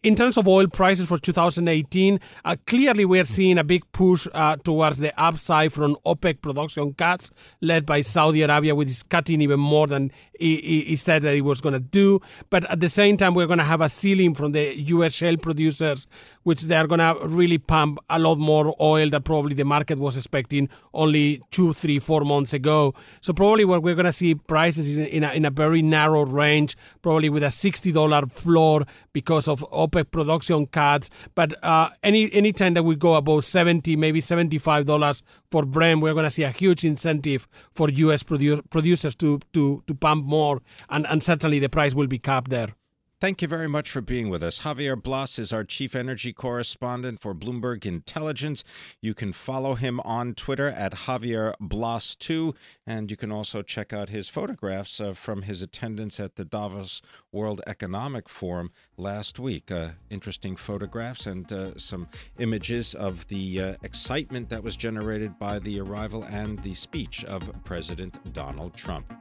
In 0.03 0.15
terms 0.15 0.37
of 0.37 0.47
oil 0.47 0.67
prices 0.67 1.07
for 1.07 1.17
2018, 1.17 2.19
uh, 2.45 2.55
clearly 2.67 3.05
we're 3.05 3.25
seeing 3.25 3.57
a 3.57 3.63
big 3.63 3.89
push 3.91 4.27
uh, 4.33 4.55
towards 4.57 4.99
the 4.99 5.13
upside 5.21 5.73
from 5.73 5.97
OPEC 6.05 6.41
production 6.41 6.93
cuts 6.93 7.31
led 7.61 7.85
by 7.85 8.01
Saudi 8.01 8.41
Arabia, 8.41 8.75
which 8.75 8.89
is 8.89 9.03
cutting 9.03 9.41
even 9.41 9.59
more 9.59 9.87
than 9.87 10.11
he, 10.39 10.81
he 10.81 10.95
said 10.95 11.21
that 11.21 11.35
he 11.35 11.41
was 11.41 11.61
going 11.61 11.73
to 11.73 11.79
do. 11.79 12.19
But 12.49 12.69
at 12.69 12.79
the 12.79 12.89
same 12.89 13.17
time, 13.17 13.33
we're 13.33 13.47
going 13.47 13.59
to 13.59 13.65
have 13.65 13.81
a 13.81 13.89
ceiling 13.89 14.33
from 14.41 14.53
the 14.53 14.75
U.S. 14.95 15.13
shale 15.13 15.37
producers, 15.37 16.07
which 16.41 16.63
they 16.63 16.75
are 16.75 16.87
going 16.87 16.97
to 16.97 17.15
really 17.27 17.59
pump 17.59 17.99
a 18.09 18.17
lot 18.17 18.39
more 18.39 18.75
oil 18.81 19.07
that 19.11 19.23
probably 19.23 19.53
the 19.53 19.63
market 19.63 19.99
was 19.99 20.17
expecting 20.17 20.67
only 20.95 21.43
two, 21.51 21.73
three, 21.73 21.99
four 21.99 22.21
months 22.21 22.51
ago. 22.51 22.95
So 23.21 23.33
probably 23.33 23.65
what 23.65 23.83
we're 23.83 23.93
going 23.93 24.07
to 24.07 24.11
see 24.11 24.33
prices 24.33 24.97
in 24.97 25.23
a, 25.23 25.31
in 25.33 25.45
a 25.45 25.51
very 25.51 25.83
narrow 25.83 26.25
range, 26.25 26.75
probably 27.03 27.29
with 27.29 27.43
a 27.43 27.53
$60 27.53 28.31
floor 28.31 28.81
because 29.13 29.47
of 29.47 29.59
OPEC 29.71 30.09
production 30.09 30.65
cuts. 30.65 31.11
But 31.35 31.63
uh, 31.63 31.89
any 32.01 32.33
any 32.33 32.51
time 32.51 32.73
that 32.73 32.83
we 32.83 32.95
go 32.95 33.13
above 33.13 33.45
70, 33.45 33.95
maybe 33.95 34.21
$75 34.21 35.21
for 35.51 35.65
Brent, 35.67 36.01
we're 36.01 36.13
going 36.13 36.23
to 36.23 36.31
see 36.31 36.43
a 36.43 36.49
huge 36.49 36.83
incentive 36.83 37.47
for 37.75 37.89
U.S. 37.89 38.23
Produ- 38.23 38.67
producers 38.71 39.13
to, 39.17 39.39
to, 39.53 39.83
to 39.85 39.93
pump 39.93 40.25
more, 40.25 40.63
and, 40.89 41.05
and 41.07 41.21
certainly 41.21 41.59
the 41.59 41.69
price 41.69 41.93
will 41.93 42.07
be 42.07 42.17
capped 42.17 42.49
there. 42.49 42.73
Thank 43.21 43.43
you 43.43 43.47
very 43.47 43.69
much 43.69 43.91
for 43.91 44.01
being 44.01 44.29
with 44.29 44.41
us. 44.41 44.61
Javier 44.61 44.99
Blas 44.99 45.37
is 45.37 45.53
our 45.53 45.63
chief 45.63 45.95
energy 45.95 46.33
correspondent 46.33 47.19
for 47.19 47.35
Bloomberg 47.35 47.85
Intelligence. 47.85 48.63
You 48.99 49.13
can 49.13 49.31
follow 49.31 49.75
him 49.75 49.99
on 49.99 50.33
Twitter 50.33 50.69
at 50.69 50.93
Javier 51.05 51.53
Blas2, 51.61 52.55
and 52.87 53.11
you 53.11 53.15
can 53.15 53.31
also 53.31 53.61
check 53.61 53.93
out 53.93 54.09
his 54.09 54.27
photographs 54.27 54.99
uh, 54.99 55.13
from 55.13 55.43
his 55.43 55.61
attendance 55.61 56.19
at 56.19 56.35
the 56.35 56.45
Davos 56.45 57.03
World 57.31 57.61
Economic 57.67 58.27
Forum 58.27 58.71
last 58.97 59.37
week. 59.37 59.69
Uh, 59.69 59.89
interesting 60.09 60.55
photographs 60.55 61.27
and 61.27 61.53
uh, 61.53 61.77
some 61.77 62.07
images 62.39 62.95
of 62.95 63.27
the 63.27 63.61
uh, 63.61 63.75
excitement 63.83 64.49
that 64.49 64.63
was 64.63 64.75
generated 64.75 65.37
by 65.37 65.59
the 65.59 65.79
arrival 65.79 66.23
and 66.23 66.57
the 66.63 66.73
speech 66.73 67.23
of 67.25 67.47
President 67.63 68.33
Donald 68.33 68.73
Trump. 68.73 69.13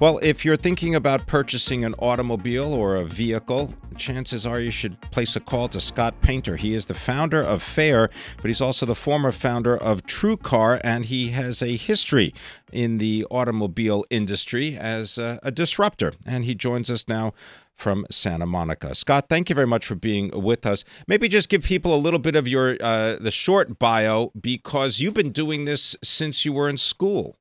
Well, 0.00 0.20
if 0.22 0.44
you're 0.44 0.56
thinking 0.56 0.94
about 0.94 1.26
purchasing 1.26 1.84
an 1.84 1.94
automobile 1.94 2.72
or 2.72 2.94
a 2.94 3.04
vehicle, 3.04 3.74
chances 3.96 4.46
are 4.46 4.60
you 4.60 4.70
should 4.70 5.00
place 5.10 5.34
a 5.34 5.40
call 5.40 5.66
to 5.70 5.80
Scott 5.80 6.14
Painter. 6.22 6.54
He 6.54 6.74
is 6.74 6.86
the 6.86 6.94
founder 6.94 7.42
of 7.42 7.64
Fair, 7.64 8.08
but 8.36 8.46
he's 8.46 8.60
also 8.60 8.86
the 8.86 8.94
former 8.94 9.32
founder 9.32 9.76
of 9.76 10.04
TrueCar, 10.04 10.80
and 10.84 11.06
he 11.06 11.30
has 11.30 11.62
a 11.62 11.74
history 11.74 12.32
in 12.72 12.98
the 12.98 13.26
automobile 13.28 14.04
industry 14.08 14.76
as 14.76 15.18
a, 15.18 15.40
a 15.42 15.50
disruptor. 15.50 16.12
And 16.24 16.44
he 16.44 16.54
joins 16.54 16.92
us 16.92 17.08
now 17.08 17.34
from 17.74 18.06
Santa 18.08 18.46
Monica. 18.46 18.94
Scott, 18.94 19.28
thank 19.28 19.48
you 19.48 19.56
very 19.56 19.66
much 19.66 19.84
for 19.84 19.96
being 19.96 20.30
with 20.32 20.64
us. 20.64 20.84
Maybe 21.08 21.26
just 21.26 21.48
give 21.48 21.64
people 21.64 21.92
a 21.92 21.98
little 21.98 22.20
bit 22.20 22.36
of 22.36 22.46
your 22.46 22.76
uh, 22.80 23.16
the 23.16 23.32
short 23.32 23.80
bio 23.80 24.30
because 24.40 25.00
you've 25.00 25.14
been 25.14 25.32
doing 25.32 25.64
this 25.64 25.96
since 26.04 26.44
you 26.44 26.52
were 26.52 26.68
in 26.68 26.76
school. 26.76 27.36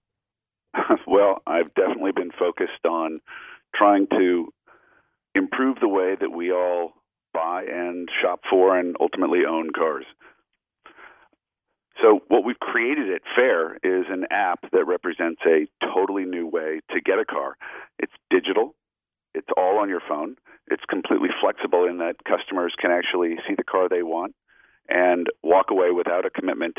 Well, 1.08 1.42
I've 1.48 1.74
definitely 1.74 1.97
focused 2.48 2.86
on 2.86 3.20
trying 3.76 4.08
to 4.12 4.54
improve 5.36 5.78
the 5.80 5.88
way 5.88 6.16
that 6.20 6.32
we 6.32 6.52
all 6.52 6.94
buy 7.34 7.64
and 7.64 8.10
shop 8.22 8.42
for 8.50 8.78
and 8.78 8.96
ultimately 9.00 9.40
own 9.48 9.70
cars. 9.76 10.06
So, 12.02 12.20
what 12.28 12.46
we've 12.46 12.60
created 12.60 13.12
at 13.12 13.22
Fair 13.36 13.76
is 13.76 14.06
an 14.10 14.26
app 14.30 14.60
that 14.72 14.86
represents 14.86 15.42
a 15.48 15.68
totally 15.94 16.26
new 16.26 16.48
way 16.48 16.82
to 16.92 17.02
get 17.02 17.18
a 17.20 17.26
car. 17.26 17.58
It's 17.98 18.14
digital, 18.30 18.76
it's 19.34 19.48
all 19.58 19.80
on 19.80 19.90
your 19.90 20.02
phone, 20.08 20.36
it's 20.68 20.84
completely 20.90 21.30
flexible 21.42 21.86
in 21.86 21.98
that 21.98 22.16
customers 22.24 22.74
can 22.80 22.92
actually 22.92 23.38
see 23.48 23.56
the 23.58 23.64
car 23.64 23.90
they 23.90 24.04
want 24.04 24.36
and 24.88 25.28
walk 25.44 25.68
away 25.72 25.90
without 25.92 26.26
a 26.26 26.30
commitment 26.30 26.78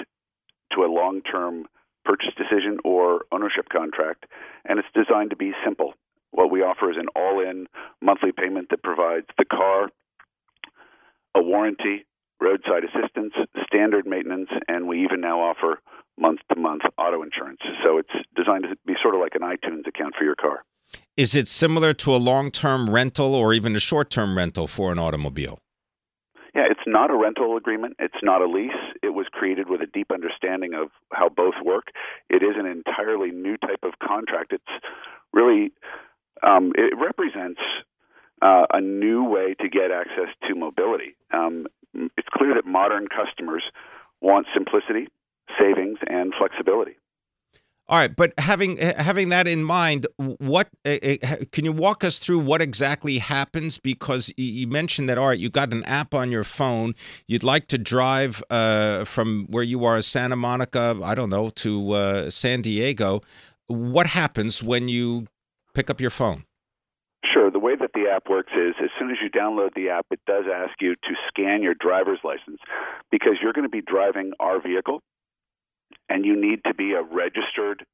to 0.72 0.82
a 0.82 0.92
long 0.92 1.20
term 1.22 1.66
purchase 2.08 2.32
decision 2.38 2.78
or 2.84 3.26
ownership 3.30 3.68
contract, 3.70 4.24
and 4.64 4.78
it's 4.78 4.88
designed 4.94 5.28
to 5.28 5.36
be 5.36 5.52
simple. 5.62 5.92
What 6.30 6.50
we 6.50 6.62
offer 6.62 6.90
is 6.90 6.96
an 6.96 7.08
all 7.14 7.40
in 7.40 7.66
monthly 8.00 8.32
payment 8.32 8.68
that 8.70 8.82
provides 8.82 9.26
the 9.36 9.44
car, 9.44 9.90
a 11.34 11.42
warranty, 11.42 12.06
roadside 12.40 12.84
assistance, 12.84 13.34
standard 13.66 14.06
maintenance, 14.06 14.48
and 14.68 14.88
we 14.88 15.04
even 15.04 15.20
now 15.20 15.40
offer 15.40 15.80
month 16.18 16.40
to 16.50 16.58
month 16.58 16.82
auto 16.96 17.22
insurance. 17.22 17.60
So 17.84 17.98
it's 17.98 18.14
designed 18.34 18.64
to 18.64 18.76
be 18.86 18.94
sort 19.02 19.14
of 19.14 19.20
like 19.20 19.34
an 19.34 19.42
iTunes 19.42 19.86
account 19.86 20.14
for 20.18 20.24
your 20.24 20.34
car. 20.34 20.64
Is 21.16 21.34
it 21.34 21.48
similar 21.48 21.92
to 21.94 22.14
a 22.14 22.16
long 22.16 22.50
term 22.50 22.88
rental 22.88 23.34
or 23.34 23.52
even 23.52 23.76
a 23.76 23.80
short 23.80 24.08
term 24.10 24.36
rental 24.36 24.66
for 24.66 24.90
an 24.92 24.98
automobile? 24.98 25.58
Yeah, 26.54 26.64
it's 26.70 26.86
not 26.86 27.10
a 27.10 27.16
rental 27.16 27.56
agreement. 27.56 27.96
It's 27.98 28.22
not 28.22 28.40
a 28.40 28.46
lease. 28.46 28.72
It 29.02 29.10
was 29.14 29.26
created 29.30 29.68
with 29.68 29.80
a 29.80 29.86
deep 29.86 30.10
understanding 30.12 30.74
of 30.74 30.88
how 31.12 31.28
both 31.28 31.54
work. 31.64 31.88
It 32.28 32.42
is 32.42 32.56
an 32.56 32.66
entirely 32.66 33.30
new 33.30 33.56
type 33.56 33.80
of 33.82 33.98
contract. 34.06 34.52
It's 34.52 34.84
really 35.32 35.72
um, 36.42 36.72
it 36.76 36.94
represents 36.96 37.60
uh, 38.42 38.66
a 38.72 38.80
new 38.80 39.24
way 39.24 39.54
to 39.60 39.68
get 39.68 39.90
access 39.90 40.32
to 40.48 40.54
mobility. 40.54 41.16
Um, 41.32 41.66
it's 42.16 42.28
clear 42.32 42.54
that 42.54 42.66
modern 42.66 43.08
customers 43.08 43.64
want 44.20 44.46
simplicity, 44.54 45.08
savings, 45.58 45.98
and 46.06 46.32
flexibility. 46.38 46.96
All 47.90 47.96
right, 47.96 48.14
but 48.14 48.34
having 48.36 48.76
having 48.76 49.30
that 49.30 49.48
in 49.48 49.64
mind, 49.64 50.06
what 50.18 50.68
uh, 50.84 50.98
uh, 51.22 51.36
can 51.52 51.64
you 51.64 51.72
walk 51.72 52.04
us 52.04 52.18
through 52.18 52.40
what 52.40 52.60
exactly 52.60 53.16
happens? 53.16 53.78
Because 53.78 54.30
you 54.36 54.66
mentioned 54.66 55.08
that 55.08 55.16
all 55.16 55.28
right, 55.28 55.38
you 55.38 55.48
got 55.48 55.72
an 55.72 55.84
app 55.84 56.12
on 56.12 56.30
your 56.30 56.44
phone. 56.44 56.94
You'd 57.28 57.44
like 57.44 57.66
to 57.68 57.78
drive 57.78 58.42
uh, 58.50 59.06
from 59.06 59.46
where 59.48 59.62
you 59.62 59.86
are, 59.86 60.02
Santa 60.02 60.36
Monica, 60.36 61.00
I 61.02 61.14
don't 61.14 61.30
know, 61.30 61.48
to 61.48 61.92
uh, 61.92 62.30
San 62.30 62.60
Diego. 62.60 63.22
What 63.68 64.06
happens 64.06 64.62
when 64.62 64.88
you 64.88 65.26
pick 65.72 65.88
up 65.88 65.98
your 65.98 66.10
phone? 66.10 66.44
Sure. 67.24 67.50
The 67.50 67.58
way 67.58 67.74
that 67.74 67.92
the 67.94 68.04
app 68.14 68.28
works 68.28 68.52
is 68.52 68.74
as 68.82 68.90
soon 68.98 69.10
as 69.10 69.16
you 69.22 69.30
download 69.30 69.74
the 69.74 69.88
app, 69.88 70.06
it 70.10 70.20
does 70.26 70.44
ask 70.52 70.74
you 70.80 70.94
to 70.94 71.14
scan 71.26 71.62
your 71.62 71.74
driver's 71.74 72.20
license 72.22 72.60
because 73.10 73.36
you're 73.42 73.54
going 73.54 73.64
to 73.64 73.70
be 73.70 73.80
driving 73.80 74.32
our 74.40 74.60
vehicle 74.60 75.00
and 76.08 76.24
you 76.24 76.40
need 76.40 76.60
to 76.66 76.74
be 76.74 76.92
a 76.92 77.02
registered 77.02 77.84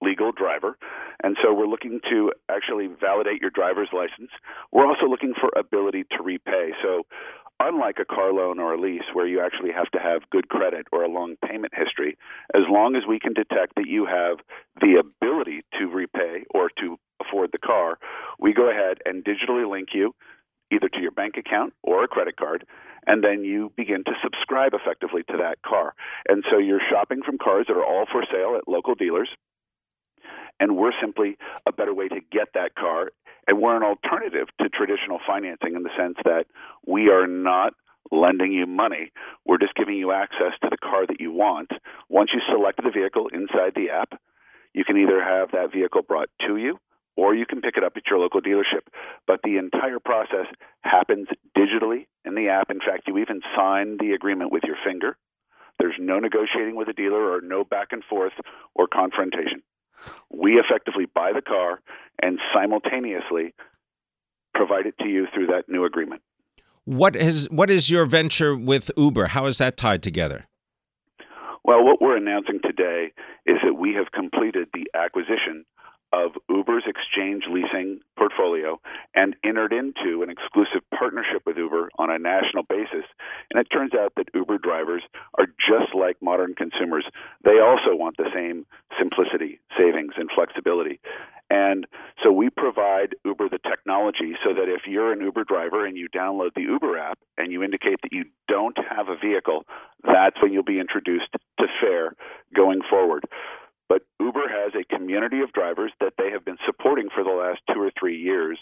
legal 0.00 0.32
driver. 0.32 0.78
And 1.22 1.36
so 1.42 1.52
we're 1.52 1.66
looking 1.66 2.00
to 2.10 2.32
actually 2.48 2.88
validate 3.00 3.40
your 3.40 3.50
driver's 3.50 3.88
license. 3.92 4.30
We're 4.72 4.86
also 4.86 5.06
looking 5.06 5.34
for 5.38 5.50
ability 5.58 6.04
to 6.16 6.22
repay. 6.22 6.70
So 6.82 7.04
unlike 7.60 7.96
a 8.00 8.04
car 8.04 8.32
loan 8.32 8.60
or 8.60 8.74
a 8.74 8.80
lease 8.80 9.02
where 9.12 9.26
you 9.26 9.40
actually 9.40 9.72
have 9.72 9.90
to 9.90 9.98
have 9.98 10.30
good 10.30 10.48
credit 10.48 10.86
or 10.92 11.02
a 11.02 11.10
long 11.10 11.34
payment 11.44 11.72
history, 11.76 12.16
as 12.54 12.62
long 12.68 12.94
as 12.94 13.02
we 13.08 13.18
can 13.18 13.34
detect 13.34 13.74
that 13.76 13.88
you 13.88 14.06
have 14.06 14.38
the 14.80 15.02
ability 15.02 15.62
to 15.78 15.86
repay 15.86 16.44
or 16.54 16.70
to 16.80 16.96
afford 17.20 17.50
the 17.52 17.58
car, 17.58 17.98
we 18.38 18.54
go 18.54 18.70
ahead 18.70 18.98
and 19.04 19.24
digitally 19.24 19.68
link 19.68 19.88
you 19.92 20.14
either 20.72 20.88
to 20.88 21.00
your 21.00 21.10
bank 21.10 21.36
account 21.36 21.72
or 21.82 22.04
a 22.04 22.08
credit 22.08 22.36
card, 22.36 22.66
and 23.06 23.24
then 23.24 23.44
you 23.44 23.72
begin 23.76 24.04
to 24.04 24.12
subscribe 24.22 24.72
effectively 24.74 25.22
to 25.24 25.36
that 25.38 25.62
car. 25.62 25.94
And 26.28 26.44
so 26.50 26.58
you're 26.58 26.80
shopping 26.90 27.22
from 27.24 27.38
cars 27.38 27.66
that 27.68 27.76
are 27.76 27.84
all 27.84 28.06
for 28.10 28.24
sale 28.30 28.56
at 28.56 28.68
local 28.68 28.94
dealers, 28.94 29.28
and 30.60 30.76
we're 30.76 30.92
simply 31.00 31.36
a 31.66 31.72
better 31.72 31.94
way 31.94 32.08
to 32.08 32.20
get 32.32 32.48
that 32.54 32.74
car. 32.74 33.10
And 33.46 33.62
we're 33.62 33.76
an 33.76 33.82
alternative 33.82 34.48
to 34.60 34.68
traditional 34.68 35.20
financing 35.26 35.74
in 35.74 35.82
the 35.82 35.90
sense 35.96 36.16
that 36.24 36.46
we 36.86 37.08
are 37.08 37.26
not 37.26 37.72
lending 38.10 38.52
you 38.52 38.66
money. 38.66 39.10
We're 39.46 39.58
just 39.58 39.74
giving 39.74 39.96
you 39.96 40.12
access 40.12 40.52
to 40.62 40.68
the 40.70 40.76
car 40.76 41.06
that 41.06 41.20
you 41.20 41.32
want. 41.32 41.70
Once 42.08 42.30
you 42.34 42.40
select 42.50 42.82
the 42.82 42.90
vehicle 42.90 43.28
inside 43.32 43.72
the 43.74 43.90
app, 43.90 44.20
you 44.74 44.84
can 44.84 44.98
either 44.98 45.22
have 45.22 45.52
that 45.52 45.72
vehicle 45.72 46.02
brought 46.02 46.28
to 46.46 46.56
you 46.56 46.78
or 47.18 47.34
you 47.34 47.44
can 47.44 47.60
pick 47.60 47.76
it 47.76 47.82
up 47.82 47.94
at 47.96 48.04
your 48.08 48.20
local 48.20 48.40
dealership. 48.40 48.86
But 49.26 49.40
the 49.42 49.56
entire 49.56 49.98
process 49.98 50.46
happens 50.82 51.26
digitally 51.58 52.06
in 52.24 52.36
the 52.36 52.48
app. 52.48 52.70
In 52.70 52.78
fact, 52.78 53.08
you 53.08 53.18
even 53.18 53.40
sign 53.56 53.96
the 53.98 54.12
agreement 54.12 54.52
with 54.52 54.62
your 54.62 54.76
finger. 54.86 55.16
There's 55.80 55.96
no 55.98 56.20
negotiating 56.20 56.76
with 56.76 56.86
a 56.86 56.92
dealer 56.92 57.32
or 57.34 57.40
no 57.40 57.64
back 57.64 57.88
and 57.90 58.04
forth 58.04 58.34
or 58.76 58.86
confrontation. 58.86 59.62
We 60.30 60.60
effectively 60.60 61.06
buy 61.12 61.32
the 61.34 61.42
car 61.42 61.80
and 62.22 62.38
simultaneously 62.54 63.52
provide 64.54 64.86
it 64.86 64.94
to 65.00 65.08
you 65.08 65.26
through 65.34 65.48
that 65.48 65.64
new 65.68 65.84
agreement. 65.84 66.22
What 66.84 67.16
is 67.16 67.50
what 67.50 67.68
is 67.68 67.90
your 67.90 68.06
venture 68.06 68.56
with 68.56 68.92
Uber? 68.96 69.26
How 69.26 69.46
is 69.46 69.58
that 69.58 69.76
tied 69.76 70.04
together? 70.04 70.46
Well, 71.64 71.84
what 71.84 72.00
we're 72.00 72.16
announcing 72.16 72.60
today 72.62 73.12
is 73.44 73.56
that 73.64 73.74
we 73.74 73.92
have 73.94 74.12
completed 74.12 74.68
the 74.72 74.86
acquisition 74.94 75.66
of 76.12 76.32
Uber's 76.48 76.84
exchange 76.86 77.44
leasing 77.50 78.00
portfolio 78.16 78.80
and 79.14 79.36
entered 79.44 79.72
into 79.72 80.22
an 80.22 80.30
exclusive 80.30 80.82
partnership 80.96 81.42
with 81.46 81.56
Uber 81.56 81.90
on 81.98 82.10
a 82.10 82.18
national 82.18 82.62
basis. 82.64 83.04
And 83.50 83.60
it 83.60 83.68
turns 83.72 83.92
out 83.94 84.12
that 84.16 84.28
Uber 84.34 84.58
drivers 84.58 85.02
are 85.38 85.46
just 85.46 85.94
like 85.94 86.16
modern 86.22 86.54
consumers. 86.54 87.04
They 87.44 87.60
also 87.60 87.94
want 87.94 88.16
the 88.16 88.30
same 88.34 88.66
simplicity, 88.98 89.60
savings, 89.76 90.14
and 90.16 90.30
flexibility. 90.34 91.00
And 91.50 91.86
so 92.22 92.30
we 92.30 92.50
provide 92.50 93.16
Uber 93.24 93.48
the 93.48 93.58
technology 93.58 94.34
so 94.44 94.52
that 94.52 94.68
if 94.68 94.82
you're 94.86 95.12
an 95.12 95.20
Uber 95.20 95.44
driver 95.44 95.86
and 95.86 95.96
you 95.96 96.08
download 96.08 96.50
the 96.54 96.62
Uber 96.62 96.98
app 96.98 97.18
and 97.38 97.52
you 97.52 97.62
indicate 97.62 98.00
that 98.02 98.12
you 98.12 98.24
don't 98.48 98.76
have 98.76 99.08
a 99.08 99.16
vehicle, 99.16 99.64
that's 100.04 100.36
when 100.42 100.52
you'll 100.52 100.62
be 100.62 100.80
introduced 100.80 101.32
to 101.32 101.66
Fair 101.80 102.14
going 102.54 102.80
forward. 102.88 103.24
But 103.88 104.02
Uber 104.20 104.48
has 104.48 104.72
a 104.74 104.94
community 104.94 105.40
of 105.40 105.52
drivers 105.52 105.92
that 106.00 106.14
they 106.18 106.30
have 106.30 106.44
been 106.44 106.58
supporting 106.66 107.08
for 107.14 107.24
the 107.24 107.30
last 107.30 107.60
two 107.72 107.80
or 107.80 107.90
three 107.98 108.18
years 108.18 108.58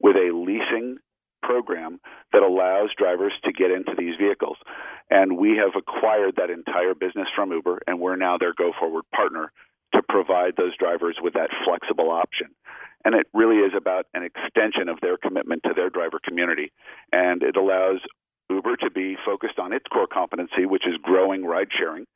with 0.00 0.16
a 0.16 0.34
leasing 0.34 0.98
program 1.42 2.00
that 2.32 2.42
allows 2.42 2.90
drivers 2.98 3.32
to 3.44 3.52
get 3.52 3.70
into 3.70 3.92
these 3.96 4.14
vehicles. 4.20 4.56
And 5.08 5.38
we 5.38 5.56
have 5.56 5.76
acquired 5.76 6.34
that 6.36 6.50
entire 6.50 6.94
business 6.94 7.28
from 7.36 7.52
Uber, 7.52 7.82
and 7.86 8.00
we're 8.00 8.15
now 8.26 8.36
their 8.38 8.54
go 8.54 8.72
forward 8.78 9.04
partner 9.14 9.52
to 9.94 10.02
provide 10.08 10.54
those 10.56 10.76
drivers 10.76 11.16
with 11.22 11.34
that 11.34 11.50
flexible 11.64 12.10
option. 12.10 12.48
And 13.04 13.14
it 13.14 13.26
really 13.32 13.58
is 13.58 13.72
about 13.76 14.06
an 14.14 14.22
extension 14.24 14.88
of 14.88 14.98
their 15.00 15.16
commitment 15.16 15.62
to 15.62 15.74
their 15.74 15.90
driver 15.90 16.18
community. 16.22 16.72
And 17.12 17.42
it 17.42 17.56
allows 17.56 18.00
Uber 18.50 18.76
to 18.78 18.90
be 18.90 19.16
focused 19.24 19.58
on 19.58 19.72
its 19.72 19.86
core 19.92 20.08
competency, 20.12 20.66
which 20.66 20.86
is 20.86 20.94
growing 21.02 21.44
ride 21.44 21.68
sharing 21.78 22.06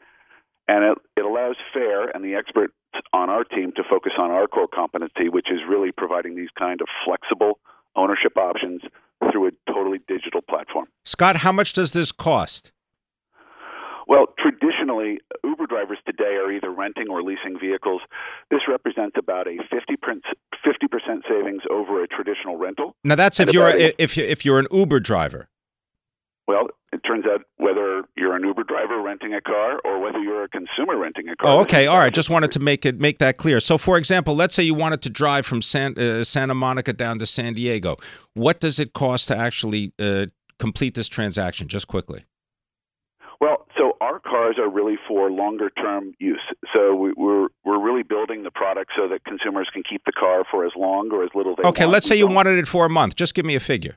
and 0.70 0.84
it, 0.84 0.98
it 1.16 1.24
allows 1.24 1.56
FAIR 1.74 2.10
and 2.14 2.24
the 2.24 2.34
experts 2.34 2.74
on 3.12 3.28
our 3.28 3.42
team 3.42 3.72
to 3.74 3.82
focus 3.88 4.12
on 4.18 4.30
our 4.30 4.46
core 4.46 4.68
competency, 4.72 5.28
which 5.28 5.50
is 5.50 5.58
really 5.68 5.90
providing 5.90 6.36
these 6.36 6.48
kind 6.56 6.80
of 6.80 6.86
flexible 7.04 7.58
ownership 7.96 8.36
options 8.36 8.82
through 9.32 9.48
a 9.48 9.50
totally 9.72 9.98
digital 10.06 10.40
platform. 10.40 10.86
Scott, 11.04 11.38
how 11.38 11.50
much 11.50 11.72
does 11.72 11.90
this 11.90 12.12
cost? 12.12 12.70
Well, 14.06 14.26
traditionally, 14.38 15.18
Uber 15.42 15.66
drivers 15.66 15.98
today 16.06 16.36
are 16.36 16.52
either 16.52 16.70
renting 16.90 17.10
or 17.10 17.22
leasing 17.22 17.58
vehicles. 17.58 18.02
This 18.50 18.60
represents 18.68 19.16
about 19.18 19.46
a 19.46 19.56
50 19.70 19.96
percent 20.88 21.24
savings 21.28 21.62
over 21.70 22.02
a 22.02 22.08
traditional 22.08 22.56
rental. 22.56 22.94
Now, 23.04 23.14
that's 23.14 23.40
if 23.40 23.52
you're 23.52 23.68
a, 23.68 23.92
if 23.98 24.16
you, 24.16 24.24
if 24.24 24.44
you're 24.44 24.58
an 24.58 24.66
Uber 24.70 25.00
driver. 25.00 25.48
Well, 26.46 26.68
it 26.92 27.00
turns 27.06 27.24
out 27.26 27.42
whether 27.58 28.02
you're 28.16 28.34
an 28.34 28.42
Uber 28.42 28.64
driver 28.64 29.00
renting 29.00 29.32
a 29.34 29.40
car 29.40 29.80
or 29.84 30.00
whether 30.00 30.18
you're 30.18 30.42
a 30.42 30.48
consumer 30.48 30.98
renting 30.98 31.28
a 31.28 31.36
car. 31.36 31.58
Oh, 31.58 31.60
okay, 31.60 31.86
all 31.86 31.98
right. 31.98 32.12
Just 32.12 32.28
wanted 32.28 32.50
to 32.52 32.58
make 32.58 32.84
it 32.84 32.98
make 32.98 33.18
that 33.18 33.36
clear. 33.36 33.60
So, 33.60 33.78
for 33.78 33.96
example, 33.96 34.34
let's 34.34 34.56
say 34.56 34.64
you 34.64 34.74
wanted 34.74 35.00
to 35.02 35.10
drive 35.10 35.46
from 35.46 35.62
San, 35.62 35.96
uh, 35.96 36.24
Santa 36.24 36.54
Monica 36.54 36.92
down 36.92 37.18
to 37.18 37.26
San 37.26 37.54
Diego. 37.54 37.98
What 38.34 38.58
does 38.58 38.80
it 38.80 38.94
cost 38.94 39.28
to 39.28 39.36
actually 39.36 39.92
uh, 40.00 40.26
complete 40.58 40.94
this 40.94 41.08
transaction? 41.08 41.68
Just 41.68 41.86
quickly. 41.86 42.24
Well, 43.40 43.66
are 44.58 44.68
really 44.68 44.96
for 45.08 45.30
longer 45.30 45.70
term 45.70 46.14
use. 46.18 46.40
So 46.74 46.94
we, 46.94 47.12
we're 47.16 47.48
we're 47.64 47.80
really 47.80 48.02
building 48.02 48.42
the 48.42 48.50
product 48.50 48.92
so 48.96 49.08
that 49.08 49.24
consumers 49.24 49.68
can 49.72 49.82
keep 49.88 50.04
the 50.04 50.12
car 50.12 50.44
for 50.50 50.64
as 50.64 50.72
long 50.76 51.10
or 51.12 51.24
as 51.24 51.30
little 51.34 51.56
they 51.56 51.68
okay, 51.68 51.84
want. 51.84 51.92
let's 51.92 52.06
say 52.06 52.16
you 52.16 52.26
wanted 52.26 52.58
it 52.58 52.66
for 52.66 52.84
a 52.84 52.90
month. 52.90 53.16
Just 53.16 53.34
give 53.34 53.44
me 53.44 53.54
a 53.54 53.60
figure. 53.60 53.96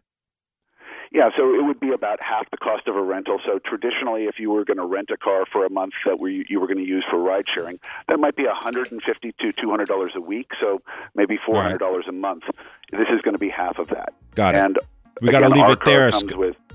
Yeah, 1.13 1.29
so 1.37 1.53
it 1.53 1.63
would 1.63 1.79
be 1.79 1.91
about 1.91 2.19
half 2.21 2.49
the 2.49 2.57
cost 2.57 2.87
of 2.87 2.95
a 2.95 3.01
rental. 3.03 3.39
So 3.45 3.59
traditionally, 3.63 4.23
if 4.23 4.39
you 4.39 4.49
were 4.49 4.65
going 4.65 4.77
to 4.77 4.85
rent 4.85 5.09
a 5.13 5.17
car 5.17 5.45
for 5.51 5.63
a 5.63 5.69
month 5.69 5.93
that 6.07 6.19
we, 6.19 6.43
you 6.49 6.59
were 6.59 6.65
going 6.65 6.79
to 6.79 6.89
use 6.89 7.05
for 7.07 7.19
ride 7.19 7.45
sharing, 7.53 7.79
that 8.07 8.19
might 8.19 8.35
be 8.35 8.45
150 8.45 9.31
to 9.39 9.53
200 9.61 9.87
dollars 9.87 10.13
a 10.15 10.21
week. 10.21 10.47
So 10.59 10.81
maybe 11.13 11.37
400 11.45 11.77
dollars 11.77 12.05
right. 12.07 12.15
a 12.15 12.17
month. 12.17 12.43
This 12.91 13.07
is 13.13 13.21
going 13.21 13.33
to 13.33 13.39
be 13.39 13.49
half 13.49 13.77
of 13.77 13.89
that. 13.89 14.13
Got 14.33 14.55
it. 14.55 14.57
And 14.57 14.79
we 15.21 15.29
got 15.29 15.41
to 15.41 15.49
leave 15.49 15.69
it 15.69 15.85
there. 15.85 16.09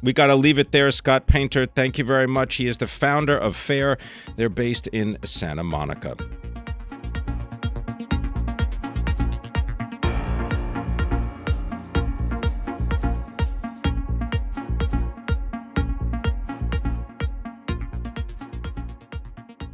We 0.08 0.14
got 0.14 0.28
to 0.28 0.36
leave 0.36 0.58
it 0.58 0.72
there. 0.72 0.90
Scott 0.90 1.26
Painter, 1.26 1.66
thank 1.66 1.98
you 1.98 2.04
very 2.04 2.26
much. 2.26 2.54
He 2.54 2.66
is 2.66 2.78
the 2.78 2.86
founder 2.86 3.36
of 3.36 3.54
FAIR. 3.54 3.98
They're 4.36 4.48
based 4.48 4.86
in 4.86 5.18
Santa 5.22 5.62
Monica. 5.62 6.16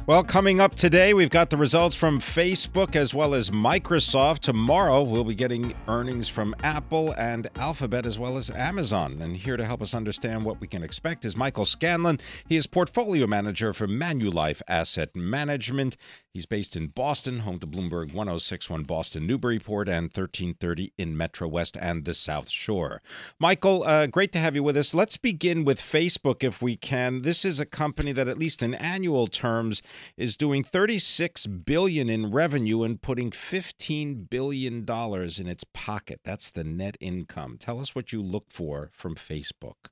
Well, 0.07 0.23
coming 0.23 0.61
up 0.61 0.75
today, 0.75 1.15
we've 1.15 1.31
got 1.31 1.49
the 1.49 1.57
results 1.57 1.95
from 1.95 2.19
Facebook 2.19 2.95
as 2.95 3.15
well 3.15 3.33
as 3.33 3.49
Microsoft. 3.49 4.41
Tomorrow, 4.41 5.01
we'll 5.01 5.23
be 5.23 5.33
getting 5.33 5.73
earnings 5.87 6.29
from 6.29 6.53
Apple 6.61 7.13
and 7.13 7.49
Alphabet 7.55 8.05
as 8.05 8.19
well 8.19 8.37
as 8.37 8.51
Amazon. 8.51 9.19
And 9.19 9.35
here 9.35 9.57
to 9.57 9.65
help 9.65 9.81
us 9.81 9.95
understand 9.95 10.45
what 10.45 10.61
we 10.61 10.67
can 10.67 10.83
expect 10.83 11.25
is 11.25 11.35
Michael 11.35 11.65
Scanlon. 11.65 12.19
He 12.47 12.55
is 12.55 12.67
portfolio 12.67 13.25
manager 13.25 13.73
for 13.73 13.87
Manulife 13.87 14.61
Asset 14.67 15.15
Management. 15.15 15.97
He's 16.35 16.45
based 16.45 16.75
in 16.75 16.87
Boston, 16.87 17.39
home 17.39 17.59
to 17.59 17.65
Bloomberg 17.65 18.13
1061 18.13 18.83
Boston 18.83 19.25
Newburyport 19.25 19.87
and 19.87 20.07
1330 20.07 20.91
in 20.97 21.15
Metro 21.15 21.47
West 21.47 21.77
and 21.79 22.03
the 22.03 22.13
South 22.13 22.49
Shore. 22.49 23.01
Michael, 23.39 23.85
uh, 23.85 24.07
great 24.07 24.33
to 24.33 24.39
have 24.39 24.53
you 24.53 24.61
with 24.61 24.75
us. 24.75 24.93
Let's 24.93 25.15
begin 25.15 25.63
with 25.63 25.79
Facebook 25.79 26.43
if 26.43 26.61
we 26.61 26.75
can. 26.75 27.21
This 27.21 27.45
is 27.45 27.61
a 27.61 27.65
company 27.65 28.11
that, 28.11 28.27
at 28.27 28.37
least 28.37 28.61
in 28.61 28.73
annual 28.73 29.27
terms, 29.27 29.81
is 30.17 30.35
doing 30.35 30.61
36 30.61 31.47
billion 31.47 32.09
in 32.09 32.31
revenue 32.31 32.83
and 32.83 33.01
putting 33.01 33.31
15 33.31 34.25
billion 34.25 34.83
dollars 34.83 35.39
in 35.39 35.47
its 35.47 35.63
pocket. 35.73 36.19
That's 36.25 36.49
the 36.49 36.65
net 36.65 36.97
income. 36.99 37.55
Tell 37.57 37.79
us 37.79 37.95
what 37.95 38.11
you 38.11 38.21
look 38.21 38.47
for 38.49 38.91
from 38.93 39.15
Facebook. 39.15 39.87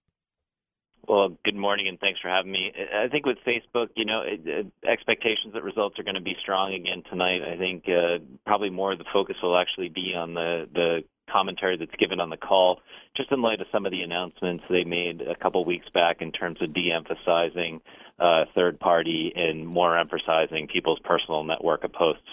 Well, 1.06 1.38
good 1.44 1.56
morning 1.56 1.90
and 1.90 2.00
thanks 2.00 2.22
for 2.22 2.30
having 2.30 2.52
me. 2.52 2.72
I 2.96 3.10
think 3.10 3.26
with 3.26 3.38
Facebook, 3.46 3.90
you 3.96 4.06
know, 4.06 4.24
expectations 4.90 5.54
that 5.54 5.62
results 5.62 6.00
are 6.00 6.04
going 6.04 6.16
to 6.16 6.22
be 6.22 6.36
strong 6.42 6.74
again 6.74 7.04
tonight. 7.10 7.42
I 7.44 7.58
think 7.58 7.84
uh, 7.90 8.24
probably 8.46 8.70
more 8.70 8.94
of 8.94 9.00
the 9.00 9.06
focus 9.12 9.36
will 9.44 9.58
actually 9.58 9.90
be 9.90 10.14
on 10.16 10.34
the 10.34 10.66
the 10.74 11.00
commentary 11.32 11.78
that's 11.78 11.96
given 12.00 12.20
on 12.20 12.30
the 12.30 12.38
call, 12.38 12.80
just 13.18 13.32
in 13.32 13.42
light 13.42 13.60
of 13.60 13.68
some 13.72 13.86
of 13.86 13.92
the 13.92 14.02
announcements 14.02 14.64
they 14.70 14.84
made 14.84 15.22
a 15.22 15.36
couple 15.36 15.66
weeks 15.66 15.88
back 15.94 16.18
in 16.22 16.32
terms 16.32 16.62
of 16.62 16.74
de-emphasizing 16.74 17.82
uh, 18.20 18.46
third 18.54 18.80
party 18.80 19.34
and 19.36 19.68
more 19.68 19.98
emphasizing 19.98 20.68
people's 20.68 21.00
personal 21.04 21.44
network 21.44 21.84
of 21.84 21.92
posts. 21.92 22.28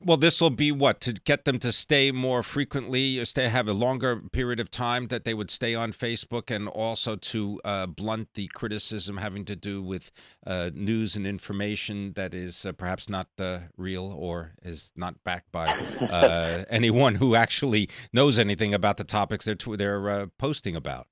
Well, 0.00 0.16
this 0.18 0.40
will 0.40 0.50
be 0.50 0.70
what 0.70 1.00
to 1.02 1.12
get 1.12 1.44
them 1.44 1.58
to 1.60 1.72
stay 1.72 2.10
more 2.10 2.42
frequently, 2.42 3.18
or 3.18 3.24
stay 3.24 3.48
have 3.48 3.68
a 3.68 3.72
longer 3.72 4.16
period 4.32 4.60
of 4.60 4.70
time 4.70 5.06
that 5.08 5.24
they 5.24 5.32
would 5.32 5.50
stay 5.50 5.74
on 5.74 5.92
Facebook, 5.92 6.54
and 6.54 6.68
also 6.68 7.16
to 7.16 7.60
uh, 7.64 7.86
blunt 7.86 8.28
the 8.34 8.48
criticism 8.48 9.16
having 9.16 9.44
to 9.46 9.56
do 9.56 9.82
with 9.82 10.10
uh, 10.46 10.70
news 10.74 11.16
and 11.16 11.26
information 11.26 12.12
that 12.16 12.34
is 12.34 12.66
uh, 12.66 12.72
perhaps 12.72 13.08
not 13.08 13.28
real 13.76 14.12
or 14.12 14.52
is 14.62 14.92
not 14.94 15.22
backed 15.24 15.50
by 15.52 15.68
uh, 15.68 16.64
anyone 16.70 17.14
who 17.14 17.34
actually 17.34 17.88
knows 18.12 18.38
anything 18.38 18.74
about 18.74 18.98
the 18.98 19.04
topics 19.04 19.46
they're 19.46 19.76
they're 19.76 20.10
uh, 20.10 20.26
posting 20.38 20.76
about. 20.76 21.06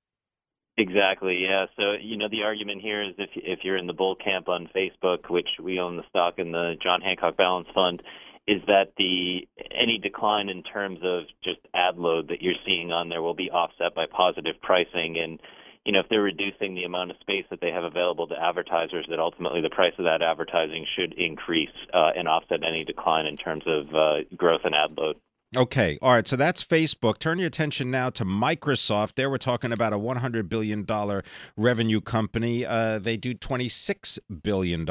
Exactly. 0.76 1.38
Yeah. 1.42 1.66
So 1.76 1.92
you 2.00 2.16
know 2.16 2.28
the 2.30 2.42
argument 2.42 2.80
here 2.82 3.02
is 3.02 3.14
if 3.18 3.30
if 3.36 3.60
you're 3.62 3.76
in 3.76 3.86
the 3.86 3.92
bull 3.92 4.16
camp 4.16 4.48
on 4.48 4.68
Facebook, 4.74 5.30
which 5.30 5.48
we 5.62 5.78
own 5.78 5.96
the 5.96 6.04
stock 6.08 6.34
in 6.38 6.52
the 6.52 6.74
John 6.82 7.00
Hancock 7.00 7.36
Balance 7.36 7.68
Fund 7.74 8.02
is 8.46 8.60
that 8.66 8.92
the 8.98 9.46
any 9.70 9.98
decline 9.98 10.48
in 10.48 10.62
terms 10.62 10.98
of 11.02 11.24
just 11.44 11.60
ad 11.74 11.96
load 11.96 12.28
that 12.28 12.42
you're 12.42 12.58
seeing 12.66 12.90
on 12.90 13.08
there 13.08 13.22
will 13.22 13.34
be 13.34 13.50
offset 13.50 13.94
by 13.94 14.06
positive 14.06 14.60
pricing 14.60 15.16
and 15.18 15.40
you 15.84 15.92
know 15.92 16.00
if 16.00 16.06
they're 16.08 16.22
reducing 16.22 16.74
the 16.74 16.84
amount 16.84 17.10
of 17.10 17.16
space 17.20 17.44
that 17.50 17.60
they 17.60 17.70
have 17.70 17.84
available 17.84 18.26
to 18.26 18.34
advertisers 18.34 19.06
that 19.08 19.20
ultimately 19.20 19.60
the 19.60 19.70
price 19.70 19.94
of 19.98 20.04
that 20.04 20.22
advertising 20.22 20.84
should 20.96 21.12
increase 21.12 21.70
uh, 21.94 22.10
and 22.16 22.26
offset 22.26 22.60
any 22.66 22.84
decline 22.84 23.26
in 23.26 23.36
terms 23.36 23.64
of 23.66 23.94
uh, 23.94 24.24
growth 24.36 24.62
and 24.64 24.74
ad 24.74 24.96
load. 24.96 25.16
Okay. 25.54 25.98
All 26.00 26.12
right. 26.12 26.26
So 26.26 26.36
that's 26.36 26.64
Facebook. 26.64 27.18
Turn 27.18 27.38
your 27.38 27.48
attention 27.48 27.90
now 27.90 28.08
to 28.10 28.24
Microsoft. 28.24 29.16
There 29.16 29.28
we're 29.28 29.36
talking 29.36 29.70
about 29.70 29.92
a 29.92 29.98
$100 29.98 30.48
billion 30.48 30.86
revenue 31.58 32.00
company. 32.00 32.64
Uh, 32.64 32.98
they 32.98 33.18
do 33.18 33.34
$26 33.34 34.18
billion 34.42 34.88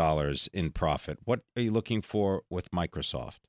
in 0.54 0.71
profit. 0.71 1.17
What 1.26 1.39
are 1.56 1.63
you 1.63 1.71
looking 1.71 2.04
for 2.04 2.43
with 2.52 2.69
Microsoft? 2.69 3.39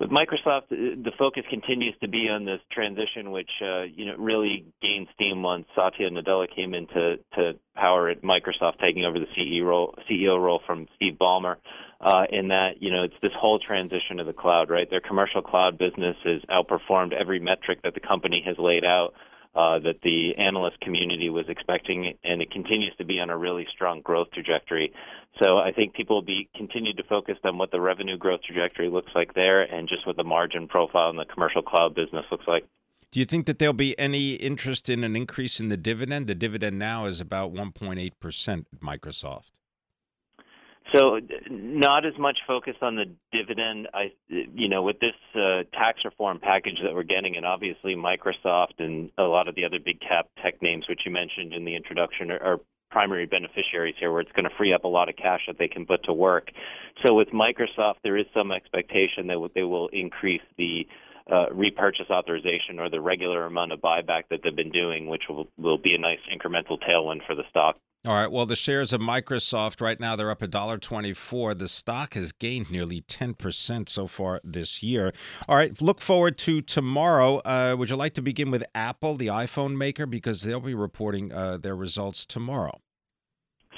With 0.00 0.10
Microsoft, 0.10 0.72
uh, 0.72 0.96
the 1.02 1.10
focus 1.18 1.42
continues 1.50 1.94
to 2.00 2.08
be 2.08 2.28
on 2.30 2.44
this 2.44 2.60
transition, 2.72 3.32
which 3.32 3.50
uh, 3.60 3.82
you 3.82 4.06
know 4.06 4.14
really 4.16 4.64
gained 4.80 5.08
steam 5.12 5.42
once 5.42 5.66
Satya 5.74 6.08
Nadella 6.08 6.46
came 6.54 6.72
into 6.72 7.16
to 7.34 7.54
power 7.74 8.08
at 8.08 8.22
Microsoft, 8.22 8.78
taking 8.80 9.04
over 9.04 9.18
the 9.18 9.26
CEO 9.36 9.66
role, 9.66 9.96
CEO 10.08 10.40
role 10.40 10.60
from 10.64 10.86
Steve 10.94 11.14
Ballmer 11.20 11.56
uh, 12.00 12.24
in 12.30 12.48
that 12.48 12.80
you 12.80 12.90
know 12.90 13.02
it's 13.02 13.14
this 13.22 13.32
whole 13.38 13.58
transition 13.58 14.18
to 14.18 14.24
the 14.24 14.32
cloud, 14.32 14.70
right? 14.70 14.88
Their 14.88 15.00
commercial 15.00 15.42
cloud 15.42 15.78
business 15.78 16.16
has 16.24 16.42
outperformed 16.50 17.12
every 17.12 17.40
metric 17.40 17.80
that 17.82 17.94
the 17.94 18.00
company 18.00 18.42
has 18.46 18.56
laid 18.58 18.84
out. 18.84 19.14
Uh, 19.54 19.78
that 19.80 20.02
the 20.04 20.36
analyst 20.36 20.78
community 20.80 21.30
was 21.30 21.46
expecting, 21.48 22.14
and 22.22 22.40
it 22.42 22.50
continues 22.50 22.94
to 22.96 23.04
be 23.04 23.18
on 23.18 23.28
a 23.28 23.36
really 23.36 23.66
strong 23.74 24.02
growth 24.02 24.28
trajectory. 24.32 24.92
So 25.42 25.56
I 25.56 25.72
think 25.72 25.94
people 25.94 26.16
will 26.16 26.22
be 26.22 26.48
continued 26.54 26.98
to 26.98 27.02
focus 27.02 27.38
on 27.42 27.58
what 27.58 27.72
the 27.72 27.80
revenue 27.80 28.18
growth 28.18 28.42
trajectory 28.42 28.88
looks 28.88 29.10
like 29.16 29.34
there, 29.34 29.62
and 29.62 29.88
just 29.88 30.06
what 30.06 30.16
the 30.16 30.22
margin 30.22 30.68
profile 30.68 31.10
in 31.10 31.16
the 31.16 31.24
commercial 31.24 31.62
cloud 31.62 31.94
business 31.94 32.24
looks 32.30 32.46
like. 32.46 32.66
Do 33.10 33.18
you 33.18 33.26
think 33.26 33.46
that 33.46 33.58
there'll 33.58 33.72
be 33.72 33.98
any 33.98 34.34
interest 34.34 34.88
in 34.88 35.02
an 35.02 35.16
increase 35.16 35.60
in 35.60 35.70
the 35.70 35.78
dividend? 35.78 36.26
The 36.26 36.34
dividend 36.34 36.78
now 36.78 37.06
is 37.06 37.20
about 37.20 37.52
1.8% 37.52 38.58
at 38.58 38.80
Microsoft. 38.80 39.50
So, 40.94 41.20
not 41.50 42.06
as 42.06 42.14
much 42.18 42.38
focus 42.46 42.74
on 42.80 42.96
the 42.96 43.04
dividend. 43.30 43.88
I, 43.92 44.12
you 44.28 44.68
know, 44.68 44.82
with 44.82 44.98
this 45.00 45.16
uh, 45.34 45.64
tax 45.72 46.00
reform 46.04 46.38
package 46.40 46.78
that 46.82 46.94
we're 46.94 47.02
getting, 47.02 47.36
and 47.36 47.44
obviously 47.44 47.94
Microsoft 47.94 48.78
and 48.78 49.10
a 49.18 49.24
lot 49.24 49.48
of 49.48 49.54
the 49.54 49.66
other 49.66 49.78
big 49.84 50.00
cap 50.00 50.28
tech 50.42 50.62
names, 50.62 50.86
which 50.88 51.00
you 51.04 51.12
mentioned 51.12 51.52
in 51.52 51.66
the 51.66 51.76
introduction, 51.76 52.30
are, 52.30 52.42
are 52.42 52.60
primary 52.90 53.26
beneficiaries 53.26 53.96
here, 54.00 54.10
where 54.10 54.22
it's 54.22 54.32
going 54.32 54.48
to 54.48 54.56
free 54.56 54.72
up 54.72 54.84
a 54.84 54.88
lot 54.88 55.10
of 55.10 55.16
cash 55.16 55.42
that 55.46 55.58
they 55.58 55.68
can 55.68 55.84
put 55.84 56.02
to 56.04 56.12
work. 56.14 56.48
So, 57.04 57.12
with 57.12 57.28
Microsoft, 57.28 57.96
there 58.02 58.16
is 58.16 58.26
some 58.32 58.50
expectation 58.50 59.26
that 59.26 59.50
they 59.54 59.64
will 59.64 59.88
increase 59.92 60.42
the 60.56 60.86
uh, 61.30 61.52
repurchase 61.52 62.08
authorization 62.10 62.78
or 62.78 62.88
the 62.88 63.00
regular 63.00 63.44
amount 63.44 63.72
of 63.72 63.80
buyback 63.80 64.22
that 64.30 64.40
they've 64.42 64.56
been 64.56 64.70
doing, 64.70 65.06
which 65.06 65.24
will, 65.28 65.48
will 65.58 65.76
be 65.76 65.94
a 65.94 66.00
nice 66.00 66.20
incremental 66.32 66.78
tailwind 66.80 67.26
for 67.26 67.34
the 67.34 67.42
stock. 67.50 67.76
All 68.08 68.14
right. 68.14 68.32
Well, 68.32 68.46
the 68.46 68.56
shares 68.56 68.94
of 68.94 69.02
Microsoft 69.02 69.82
right 69.82 70.00
now 70.00 70.16
they're 70.16 70.30
up 70.30 70.40
a 70.40 70.48
dollar 70.48 70.78
twenty-four. 70.78 71.52
The 71.52 71.68
stock 71.68 72.14
has 72.14 72.32
gained 72.32 72.70
nearly 72.70 73.02
ten 73.02 73.34
percent 73.34 73.90
so 73.90 74.06
far 74.06 74.40
this 74.42 74.82
year. 74.82 75.12
All 75.46 75.56
right. 75.56 75.78
Look 75.82 76.00
forward 76.00 76.38
to 76.38 76.62
tomorrow. 76.62 77.42
Uh, 77.44 77.76
would 77.78 77.90
you 77.90 77.96
like 77.96 78.14
to 78.14 78.22
begin 78.22 78.50
with 78.50 78.64
Apple, 78.74 79.16
the 79.16 79.26
iPhone 79.26 79.76
maker, 79.76 80.06
because 80.06 80.40
they'll 80.40 80.58
be 80.58 80.74
reporting 80.74 81.34
uh, 81.34 81.58
their 81.58 81.76
results 81.76 82.24
tomorrow? 82.24 82.80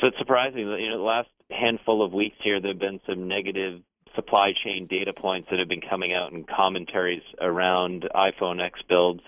So 0.01 0.07
it's 0.07 0.19
surprising. 0.19 0.61
You 0.61 0.91
know, 0.91 0.99
the 0.99 1.03
last 1.03 1.31
handful 1.51 2.01
of 2.01 2.13
weeks 2.13 2.37
here, 2.45 2.61
there 2.61 2.71
have 2.71 2.79
been 2.79 3.01
some 3.09 3.27
negative 3.27 3.81
supply 4.15 4.53
chain 4.63 4.87
data 4.89 5.13
points 5.13 5.49
that 5.51 5.59
have 5.59 5.69
been 5.69 5.83
coming 5.91 6.15
out 6.15 6.33
and 6.33 6.47
commentaries 6.47 7.23
around 7.41 8.05
iPhone 8.15 8.65
X 8.65 8.79
builds. 8.89 9.23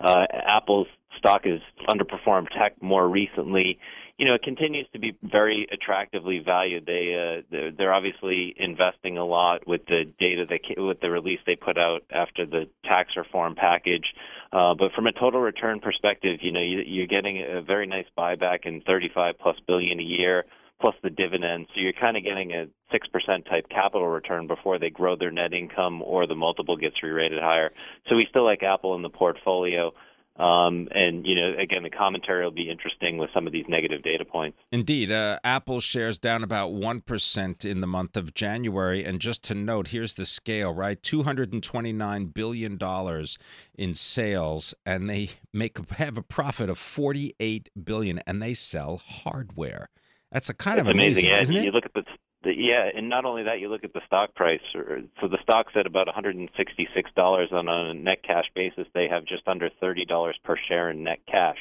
Uh, 0.00 0.24
Apple's 0.32 0.88
stock 1.16 1.44
has 1.44 1.60
underperformed 1.88 2.48
tech 2.58 2.82
more 2.82 3.08
recently 3.08 3.78
you 4.20 4.26
know, 4.26 4.34
it 4.34 4.42
continues 4.42 4.86
to 4.92 4.98
be 4.98 5.16
very 5.22 5.66
attractively 5.72 6.42
valued. 6.44 6.84
They 6.84 7.16
uh, 7.16 7.42
they're, 7.50 7.72
they're 7.72 7.94
obviously 7.94 8.54
investing 8.58 9.16
a 9.16 9.24
lot 9.24 9.66
with 9.66 9.86
the 9.86 10.02
data 10.20 10.44
they 10.46 10.60
with 10.76 11.00
the 11.00 11.10
release 11.10 11.38
they 11.46 11.56
put 11.56 11.78
out 11.78 12.00
after 12.12 12.44
the 12.44 12.68
tax 12.84 13.12
reform 13.16 13.54
package. 13.54 14.04
Uh, 14.52 14.74
but 14.78 14.92
from 14.94 15.06
a 15.06 15.12
total 15.12 15.40
return 15.40 15.80
perspective, 15.80 16.40
you 16.42 16.52
know, 16.52 16.60
you, 16.60 16.82
you're 16.86 17.06
getting 17.06 17.42
a 17.42 17.62
very 17.62 17.86
nice 17.86 18.04
buyback 18.18 18.66
in 18.66 18.82
35 18.82 19.36
plus 19.40 19.56
billion 19.66 19.98
a 19.98 20.02
year 20.02 20.44
plus 20.82 20.94
the 21.02 21.10
dividend. 21.10 21.66
So 21.74 21.80
you're 21.80 21.94
kind 21.94 22.16
of 22.16 22.22
getting 22.22 22.52
a 22.52 22.66
6% 22.94 23.48
type 23.48 23.68
capital 23.70 24.08
return 24.08 24.46
before 24.46 24.78
they 24.78 24.90
grow 24.90 25.16
their 25.16 25.30
net 25.30 25.52
income 25.54 26.02
or 26.02 26.26
the 26.26 26.34
multiple 26.34 26.76
gets 26.76 27.02
re-rated 27.02 27.40
higher. 27.40 27.70
So 28.08 28.16
we 28.16 28.26
still 28.28 28.44
like 28.44 28.62
Apple 28.62 28.94
in 28.96 29.02
the 29.02 29.10
portfolio. 29.10 29.92
Um, 30.40 30.88
and 30.92 31.26
you 31.26 31.34
know, 31.34 31.54
again, 31.58 31.82
the 31.82 31.90
commentary 31.90 32.42
will 32.42 32.50
be 32.50 32.70
interesting 32.70 33.18
with 33.18 33.28
some 33.34 33.46
of 33.46 33.52
these 33.52 33.66
negative 33.68 34.02
data 34.02 34.24
points. 34.24 34.56
Indeed, 34.72 35.12
uh, 35.12 35.38
Apple 35.44 35.80
shares 35.80 36.18
down 36.18 36.42
about 36.42 36.72
one 36.72 37.02
percent 37.02 37.64
in 37.64 37.80
the 37.80 37.86
month 37.86 38.16
of 38.16 38.32
January. 38.32 39.04
And 39.04 39.20
just 39.20 39.44
to 39.44 39.54
note, 39.54 39.88
here's 39.88 40.14
the 40.14 40.24
scale: 40.24 40.72
right, 40.72 41.02
two 41.02 41.24
hundred 41.24 41.52
and 41.52 41.62
twenty-nine 41.62 42.26
billion 42.26 42.78
dollars 42.78 43.36
in 43.74 43.94
sales, 43.94 44.74
and 44.86 45.10
they 45.10 45.30
make 45.52 45.78
have 45.90 46.16
a 46.16 46.22
profit 46.22 46.70
of 46.70 46.78
forty-eight 46.78 47.68
billion, 47.84 48.20
and 48.26 48.42
they 48.42 48.54
sell 48.54 48.96
hardware. 48.96 49.90
That's 50.32 50.48
a 50.48 50.54
kind 50.54 50.78
it's 50.78 50.88
of 50.88 50.94
amazing, 50.94 51.26
amazing, 51.26 51.42
isn't 51.42 51.56
it? 51.56 51.64
You 51.64 51.72
look 51.72 51.84
at 51.84 51.92
the 51.92 52.04
the, 52.42 52.52
yeah, 52.56 52.88
and 52.94 53.08
not 53.08 53.24
only 53.24 53.44
that, 53.44 53.60
you 53.60 53.68
look 53.68 53.84
at 53.84 53.92
the 53.92 54.00
stock 54.06 54.34
price. 54.34 54.60
So 54.72 55.28
the 55.28 55.38
stock's 55.42 55.72
at 55.76 55.86
about 55.86 56.06
$166 56.06 57.52
on 57.52 57.68
a 57.68 57.94
net 57.94 58.22
cash 58.22 58.46
basis. 58.54 58.86
They 58.94 59.08
have 59.08 59.24
just 59.24 59.46
under 59.46 59.70
$30 59.82 60.32
per 60.44 60.56
share 60.68 60.90
in 60.90 61.04
net 61.04 61.20
cash. 61.26 61.58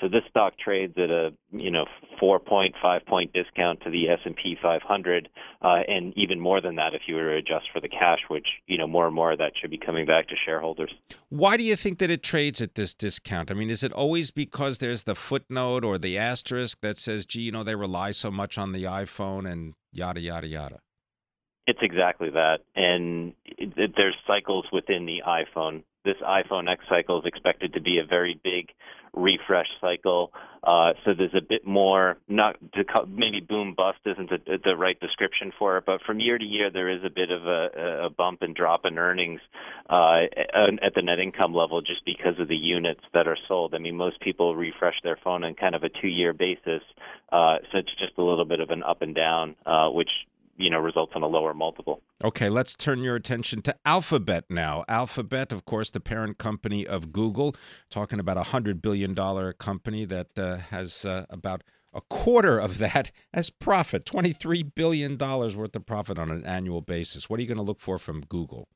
So 0.00 0.08
this 0.08 0.22
stock 0.30 0.54
trades 0.58 0.94
at 0.96 1.10
a 1.10 1.30
you 1.50 1.70
know 1.70 1.86
four 2.20 2.38
point 2.38 2.74
five 2.80 3.04
point 3.06 3.32
discount 3.32 3.80
to 3.82 3.90
the 3.90 4.08
S 4.08 4.20
and 4.24 4.36
P 4.36 4.56
500, 4.60 5.28
uh, 5.62 5.66
and 5.88 6.12
even 6.16 6.38
more 6.38 6.60
than 6.60 6.76
that 6.76 6.94
if 6.94 7.02
you 7.06 7.16
were 7.16 7.30
to 7.30 7.36
adjust 7.36 7.66
for 7.72 7.80
the 7.80 7.88
cash, 7.88 8.20
which 8.28 8.46
you 8.66 8.78
know 8.78 8.86
more 8.86 9.06
and 9.06 9.14
more 9.14 9.32
of 9.32 9.38
that 9.38 9.52
should 9.60 9.70
be 9.70 9.78
coming 9.78 10.06
back 10.06 10.28
to 10.28 10.34
shareholders. 10.44 10.92
Why 11.30 11.56
do 11.56 11.64
you 11.64 11.76
think 11.76 11.98
that 11.98 12.10
it 12.10 12.22
trades 12.22 12.60
at 12.60 12.74
this 12.74 12.94
discount? 12.94 13.50
I 13.50 13.54
mean, 13.54 13.70
is 13.70 13.82
it 13.82 13.92
always 13.92 14.30
because 14.30 14.78
there's 14.78 15.04
the 15.04 15.14
footnote 15.16 15.84
or 15.84 15.98
the 15.98 16.16
asterisk 16.16 16.78
that 16.82 16.96
says, 16.96 17.26
"Gee, 17.26 17.42
you 17.42 17.52
know, 17.52 17.64
they 17.64 17.74
rely 17.74 18.12
so 18.12 18.30
much 18.30 18.56
on 18.58 18.72
the 18.72 18.84
iPhone 18.84 19.50
and 19.50 19.74
yada 19.92 20.20
yada 20.20 20.46
yada"? 20.46 20.80
It's 21.68 21.80
exactly 21.82 22.30
that, 22.30 22.60
and 22.74 23.34
it, 23.44 23.74
it, 23.76 23.92
there's 23.94 24.16
cycles 24.26 24.64
within 24.72 25.04
the 25.04 25.20
iPhone 25.26 25.82
this 26.08 26.16
iPhone 26.26 26.70
X 26.70 26.84
cycle 26.88 27.18
is 27.18 27.26
expected 27.26 27.74
to 27.74 27.82
be 27.82 27.98
a 27.98 28.06
very 28.06 28.40
big 28.42 28.70
refresh 29.12 29.66
cycle. 29.78 30.32
Uh, 30.62 30.92
so 31.04 31.12
there's 31.16 31.34
a 31.36 31.46
bit 31.46 31.66
more, 31.66 32.16
not 32.28 32.56
to 32.72 32.84
maybe 33.06 33.40
boom 33.40 33.74
bust 33.76 33.98
isn't 34.06 34.30
a, 34.32 34.38
the 34.64 34.76
right 34.76 34.98
description 35.00 35.52
for 35.58 35.76
it, 35.76 35.84
but 35.84 36.00
from 36.06 36.20
year 36.20 36.38
to 36.38 36.44
year 36.44 36.70
there 36.70 36.88
is 36.88 37.02
a 37.04 37.10
bit 37.10 37.30
of 37.30 37.46
a, 37.46 38.06
a 38.06 38.10
bump 38.10 38.40
and 38.40 38.54
drop 38.54 38.86
in 38.86 38.98
earnings 38.98 39.40
uh, 39.90 40.22
at 40.82 40.94
the 40.94 41.02
net 41.02 41.18
income 41.18 41.54
level 41.54 41.82
just 41.82 42.04
because 42.06 42.38
of 42.38 42.48
the 42.48 42.56
units 42.56 43.02
that 43.12 43.28
are 43.28 43.38
sold. 43.46 43.74
I 43.74 43.78
mean, 43.78 43.96
most 43.96 44.20
people 44.20 44.56
refresh 44.56 44.96
their 45.04 45.18
phone 45.22 45.44
on 45.44 45.54
kind 45.54 45.74
of 45.74 45.82
a 45.82 45.90
two-year 45.90 46.32
basis, 46.32 46.82
uh, 47.30 47.56
so 47.70 47.78
it's 47.78 47.94
just 47.98 48.16
a 48.16 48.22
little 48.22 48.46
bit 48.46 48.60
of 48.60 48.70
an 48.70 48.82
up 48.82 49.02
and 49.02 49.14
down, 49.14 49.56
uh, 49.66 49.90
which 49.90 50.10
you 50.58 50.68
know 50.68 50.78
results 50.78 51.12
in 51.14 51.22
a 51.22 51.26
lower 51.26 51.54
multiple. 51.54 52.02
Okay, 52.22 52.48
let's 52.48 52.74
turn 52.74 53.00
your 53.00 53.16
attention 53.16 53.62
to 53.62 53.76
Alphabet 53.86 54.44
now. 54.50 54.84
Alphabet, 54.88 55.52
of 55.52 55.64
course, 55.64 55.90
the 55.90 56.00
parent 56.00 56.36
company 56.38 56.86
of 56.86 57.12
Google, 57.12 57.54
talking 57.90 58.18
about 58.18 58.36
a 58.36 58.44
hundred 58.44 58.82
billion 58.82 59.14
dollar 59.14 59.52
company 59.52 60.04
that 60.04 60.36
uh, 60.36 60.56
has 60.56 61.04
uh, 61.04 61.24
about 61.30 61.62
a 61.94 62.00
quarter 62.02 62.58
of 62.58 62.78
that 62.78 63.10
as 63.32 63.48
profit, 63.48 64.04
$23 64.04 64.74
billion 64.74 65.16
worth 65.16 65.74
of 65.74 65.86
profit 65.86 66.18
on 66.18 66.30
an 66.30 66.44
annual 66.44 66.82
basis. 66.82 67.30
What 67.30 67.38
are 67.38 67.42
you 67.42 67.48
going 67.48 67.56
to 67.56 67.62
look 67.62 67.80
for 67.80 67.98
from 67.98 68.20
Google? 68.20 68.68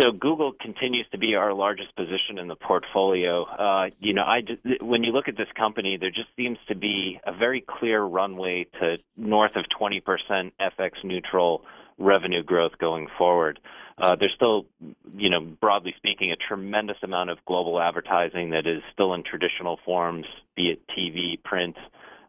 So 0.00 0.12
Google 0.12 0.52
continues 0.60 1.06
to 1.12 1.18
be 1.18 1.34
our 1.34 1.52
largest 1.52 1.94
position 1.96 2.38
in 2.38 2.48
the 2.48 2.56
portfolio. 2.56 3.44
Uh, 3.44 3.90
you 3.98 4.14
know, 4.14 4.22
I 4.22 4.40
when 4.80 5.04
you 5.04 5.12
look 5.12 5.28
at 5.28 5.36
this 5.36 5.48
company, 5.56 5.96
there 5.98 6.10
just 6.10 6.28
seems 6.36 6.58
to 6.68 6.74
be 6.74 7.18
a 7.26 7.32
very 7.36 7.64
clear 7.66 8.02
runway 8.02 8.66
to 8.80 8.96
north 9.16 9.52
of 9.56 9.64
20% 9.80 10.00
FX 10.60 10.90
neutral 11.02 11.62
revenue 11.98 12.42
growth 12.42 12.72
going 12.78 13.06
forward. 13.18 13.60
Uh, 13.96 14.16
there's 14.18 14.32
still, 14.34 14.66
you 15.16 15.30
know, 15.30 15.40
broadly 15.40 15.94
speaking, 15.96 16.32
a 16.32 16.36
tremendous 16.48 16.96
amount 17.02 17.30
of 17.30 17.38
global 17.46 17.80
advertising 17.80 18.50
that 18.50 18.66
is 18.66 18.82
still 18.92 19.14
in 19.14 19.22
traditional 19.22 19.78
forms, 19.84 20.26
be 20.56 20.70
it 20.70 20.80
TV, 20.88 21.40
print, 21.42 21.76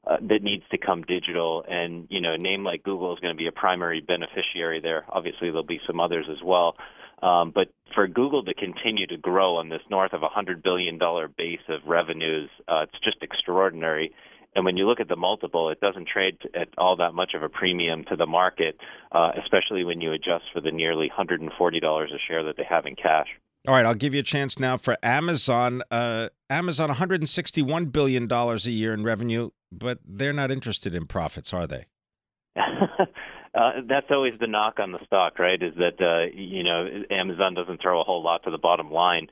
uh, 0.05 0.17
that 0.21 0.43
needs 0.43 0.63
to 0.69 0.77
come 0.77 1.01
digital. 1.01 1.63
And, 1.67 2.05
you 2.11 2.21
know, 2.21 2.33
a 2.33 2.37
name 2.37 2.63
like 2.63 2.83
Google 2.83 3.13
is 3.13 3.19
going 3.19 3.33
to 3.33 3.37
be 3.37 3.47
a 3.47 3.51
primary 3.51 4.01
beneficiary 4.01 4.79
there. 4.79 5.05
Obviously, 5.09 5.47
there'll 5.47 5.63
be 5.63 5.81
some 5.87 5.99
others 5.99 6.27
as 6.29 6.37
well. 6.43 6.75
Um, 7.25 7.51
but 7.53 7.69
for 7.95 8.07
Google 8.07 8.43
to 8.43 8.53
continue 8.53 9.07
to 9.07 9.17
grow 9.17 9.55
on 9.55 9.69
this 9.69 9.81
north 9.89 10.13
of 10.13 10.21
a 10.21 10.27
$100 10.27 10.63
billion 10.63 10.99
base 11.35 11.59
of 11.69 11.81
revenues, 11.87 12.49
uh, 12.67 12.83
it's 12.83 13.03
just 13.03 13.17
extraordinary. 13.23 14.13
And 14.53 14.63
when 14.63 14.77
you 14.77 14.87
look 14.87 14.99
at 14.99 15.07
the 15.07 15.15
multiple, 15.15 15.69
it 15.69 15.79
doesn't 15.79 16.07
trade 16.07 16.37
at 16.53 16.69
all 16.77 16.95
that 16.97 17.13
much 17.13 17.31
of 17.33 17.41
a 17.41 17.49
premium 17.49 18.05
to 18.09 18.15
the 18.15 18.27
market, 18.27 18.77
uh, 19.11 19.31
especially 19.43 19.83
when 19.83 20.01
you 20.01 20.13
adjust 20.13 20.45
for 20.53 20.61
the 20.61 20.71
nearly 20.71 21.11
$140 21.17 21.49
a 21.49 22.07
share 22.27 22.43
that 22.43 22.57
they 22.57 22.63
have 22.69 22.85
in 22.85 22.95
cash. 22.95 23.27
All 23.67 23.73
right, 23.73 23.85
I'll 23.85 23.95
give 23.95 24.13
you 24.13 24.19
a 24.19 24.23
chance 24.23 24.59
now 24.59 24.77
for 24.77 24.95
Amazon. 25.01 25.81
Uh, 25.89 26.29
Amazon, 26.51 26.89
$161 26.89 27.91
billion 27.91 28.31
a 28.31 28.55
year 28.69 28.93
in 28.93 29.03
revenue, 29.03 29.49
but 29.71 29.97
they're 30.07 30.31
not 30.31 30.51
interested 30.51 30.93
in 30.93 31.07
profits, 31.07 31.51
are 31.51 31.65
they? 31.65 31.85
uh, 33.55 33.71
that's 33.87 34.07
always 34.11 34.33
the 34.39 34.47
knock 34.47 34.79
on 34.79 34.91
the 34.91 34.99
stock, 35.05 35.39
right? 35.39 35.61
Is 35.61 35.73
that 35.75 36.01
uh, 36.01 36.31
you 36.33 36.63
know 36.63 36.87
Amazon 37.09 37.53
doesn't 37.53 37.81
throw 37.81 38.01
a 38.01 38.03
whole 38.03 38.23
lot 38.23 38.43
to 38.43 38.51
the 38.51 38.57
bottom 38.57 38.91
line. 38.91 39.27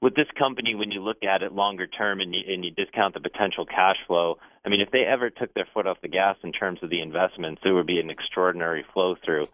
With 0.00 0.14
this 0.14 0.26
company, 0.38 0.74
when 0.74 0.90
you 0.90 1.02
look 1.02 1.22
at 1.22 1.42
it 1.42 1.52
longer 1.52 1.86
term 1.86 2.20
and 2.20 2.34
you, 2.34 2.40
and 2.46 2.64
you 2.64 2.70
discount 2.70 3.14
the 3.14 3.20
potential 3.20 3.64
cash 3.64 3.96
flow, 4.06 4.36
I 4.64 4.68
mean, 4.68 4.80
if 4.80 4.90
they 4.90 5.04
ever 5.04 5.30
took 5.30 5.54
their 5.54 5.66
foot 5.72 5.86
off 5.86 5.98
the 6.02 6.08
gas 6.08 6.36
in 6.42 6.52
terms 6.52 6.80
of 6.82 6.90
the 6.90 7.00
investments, 7.00 7.62
it 7.64 7.70
would 7.70 7.86
be 7.86 7.98
an 7.98 8.10
extraordinary 8.10 8.84
flow 8.92 9.16
through. 9.24 9.46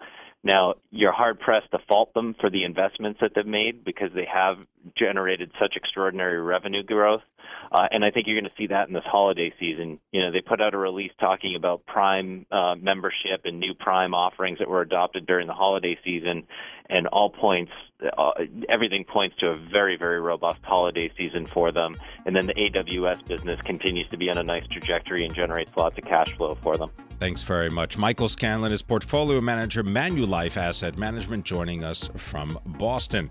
Now, 0.45 0.75
you're 0.91 1.13
hard 1.13 1.39
pressed 1.39 1.71
to 1.71 1.79
fault 1.89 2.13
them 2.15 2.35
for 2.41 2.51
the 2.51 2.65
investments 2.65 3.21
that 3.21 3.33
they've 3.35 3.47
made 3.47 3.85
because 3.85 4.11
they 4.15 4.27
have 4.33 4.57
generated 4.99 5.53
such 5.61 5.75
extraordinary 5.77 6.41
revenue 6.41 6.83
growth. 6.83 7.23
Uh, 7.71 7.87
and 7.91 8.05
I 8.05 8.11
think 8.11 8.27
you're 8.27 8.39
going 8.39 8.51
to 8.51 8.57
see 8.59 8.67
that 8.69 8.89
in 8.89 8.95
this 8.95 9.05
holiday 9.07 9.53
season. 9.59 9.99
You 10.13 10.23
know, 10.23 10.33
they 10.33 10.41
put 10.41 10.61
out 10.61 10.75
a 10.75 10.79
release 10.79 11.13
talking 11.19 11.55
about 11.57 11.87
Prime 11.87 12.47
uh, 12.51 12.75
membership 12.75 13.43
and 13.45 13.61
new 13.61 13.75
Prime 13.75 14.15
offerings 14.15 14.59
that 14.59 14.69
were 14.69 14.83
adopted 14.83 15.27
during 15.27 15.47
the 15.47 15.55
holiday 15.55 15.99
season, 16.05 16.45
and 16.89 17.07
all 17.07 17.31
points, 17.31 17.73
uh, 18.19 18.33
everything 18.69 19.05
points 19.05 19.37
to 19.41 19.47
a 19.47 19.57
very, 19.73 19.97
very 19.97 20.21
robust 20.21 20.61
holiday 20.63 21.11
season 21.17 21.49
for 21.53 21.73
them. 21.73 21.97
And 22.27 22.37
then 22.37 22.47
the 22.47 22.55
AWS 22.55 23.27
business 23.27 23.61
continues 23.65 24.09
to 24.11 24.17
be 24.17 24.29
on 24.29 24.39
a 24.39 24.43
nice 24.43 24.67
trajectory 24.67 25.25
and 25.25 25.35
generates 25.35 25.71
lots 25.77 25.97
of 25.97 26.05
cash 26.05 26.37
flow 26.37 26.59
for 26.63 26.77
them. 26.77 26.91
Thanks 27.19 27.43
very 27.43 27.71
much. 27.71 27.97
Michael 27.97 28.29
Scanlon 28.29 28.73
is 28.73 28.83
portfolio 28.83 29.41
manager, 29.41 29.85
Manulife 29.85 30.57
Asset 30.57 30.99
Management, 30.99 31.45
joining 31.45 31.85
us 31.85 32.11
from 32.17 32.59
Boston. 32.67 33.31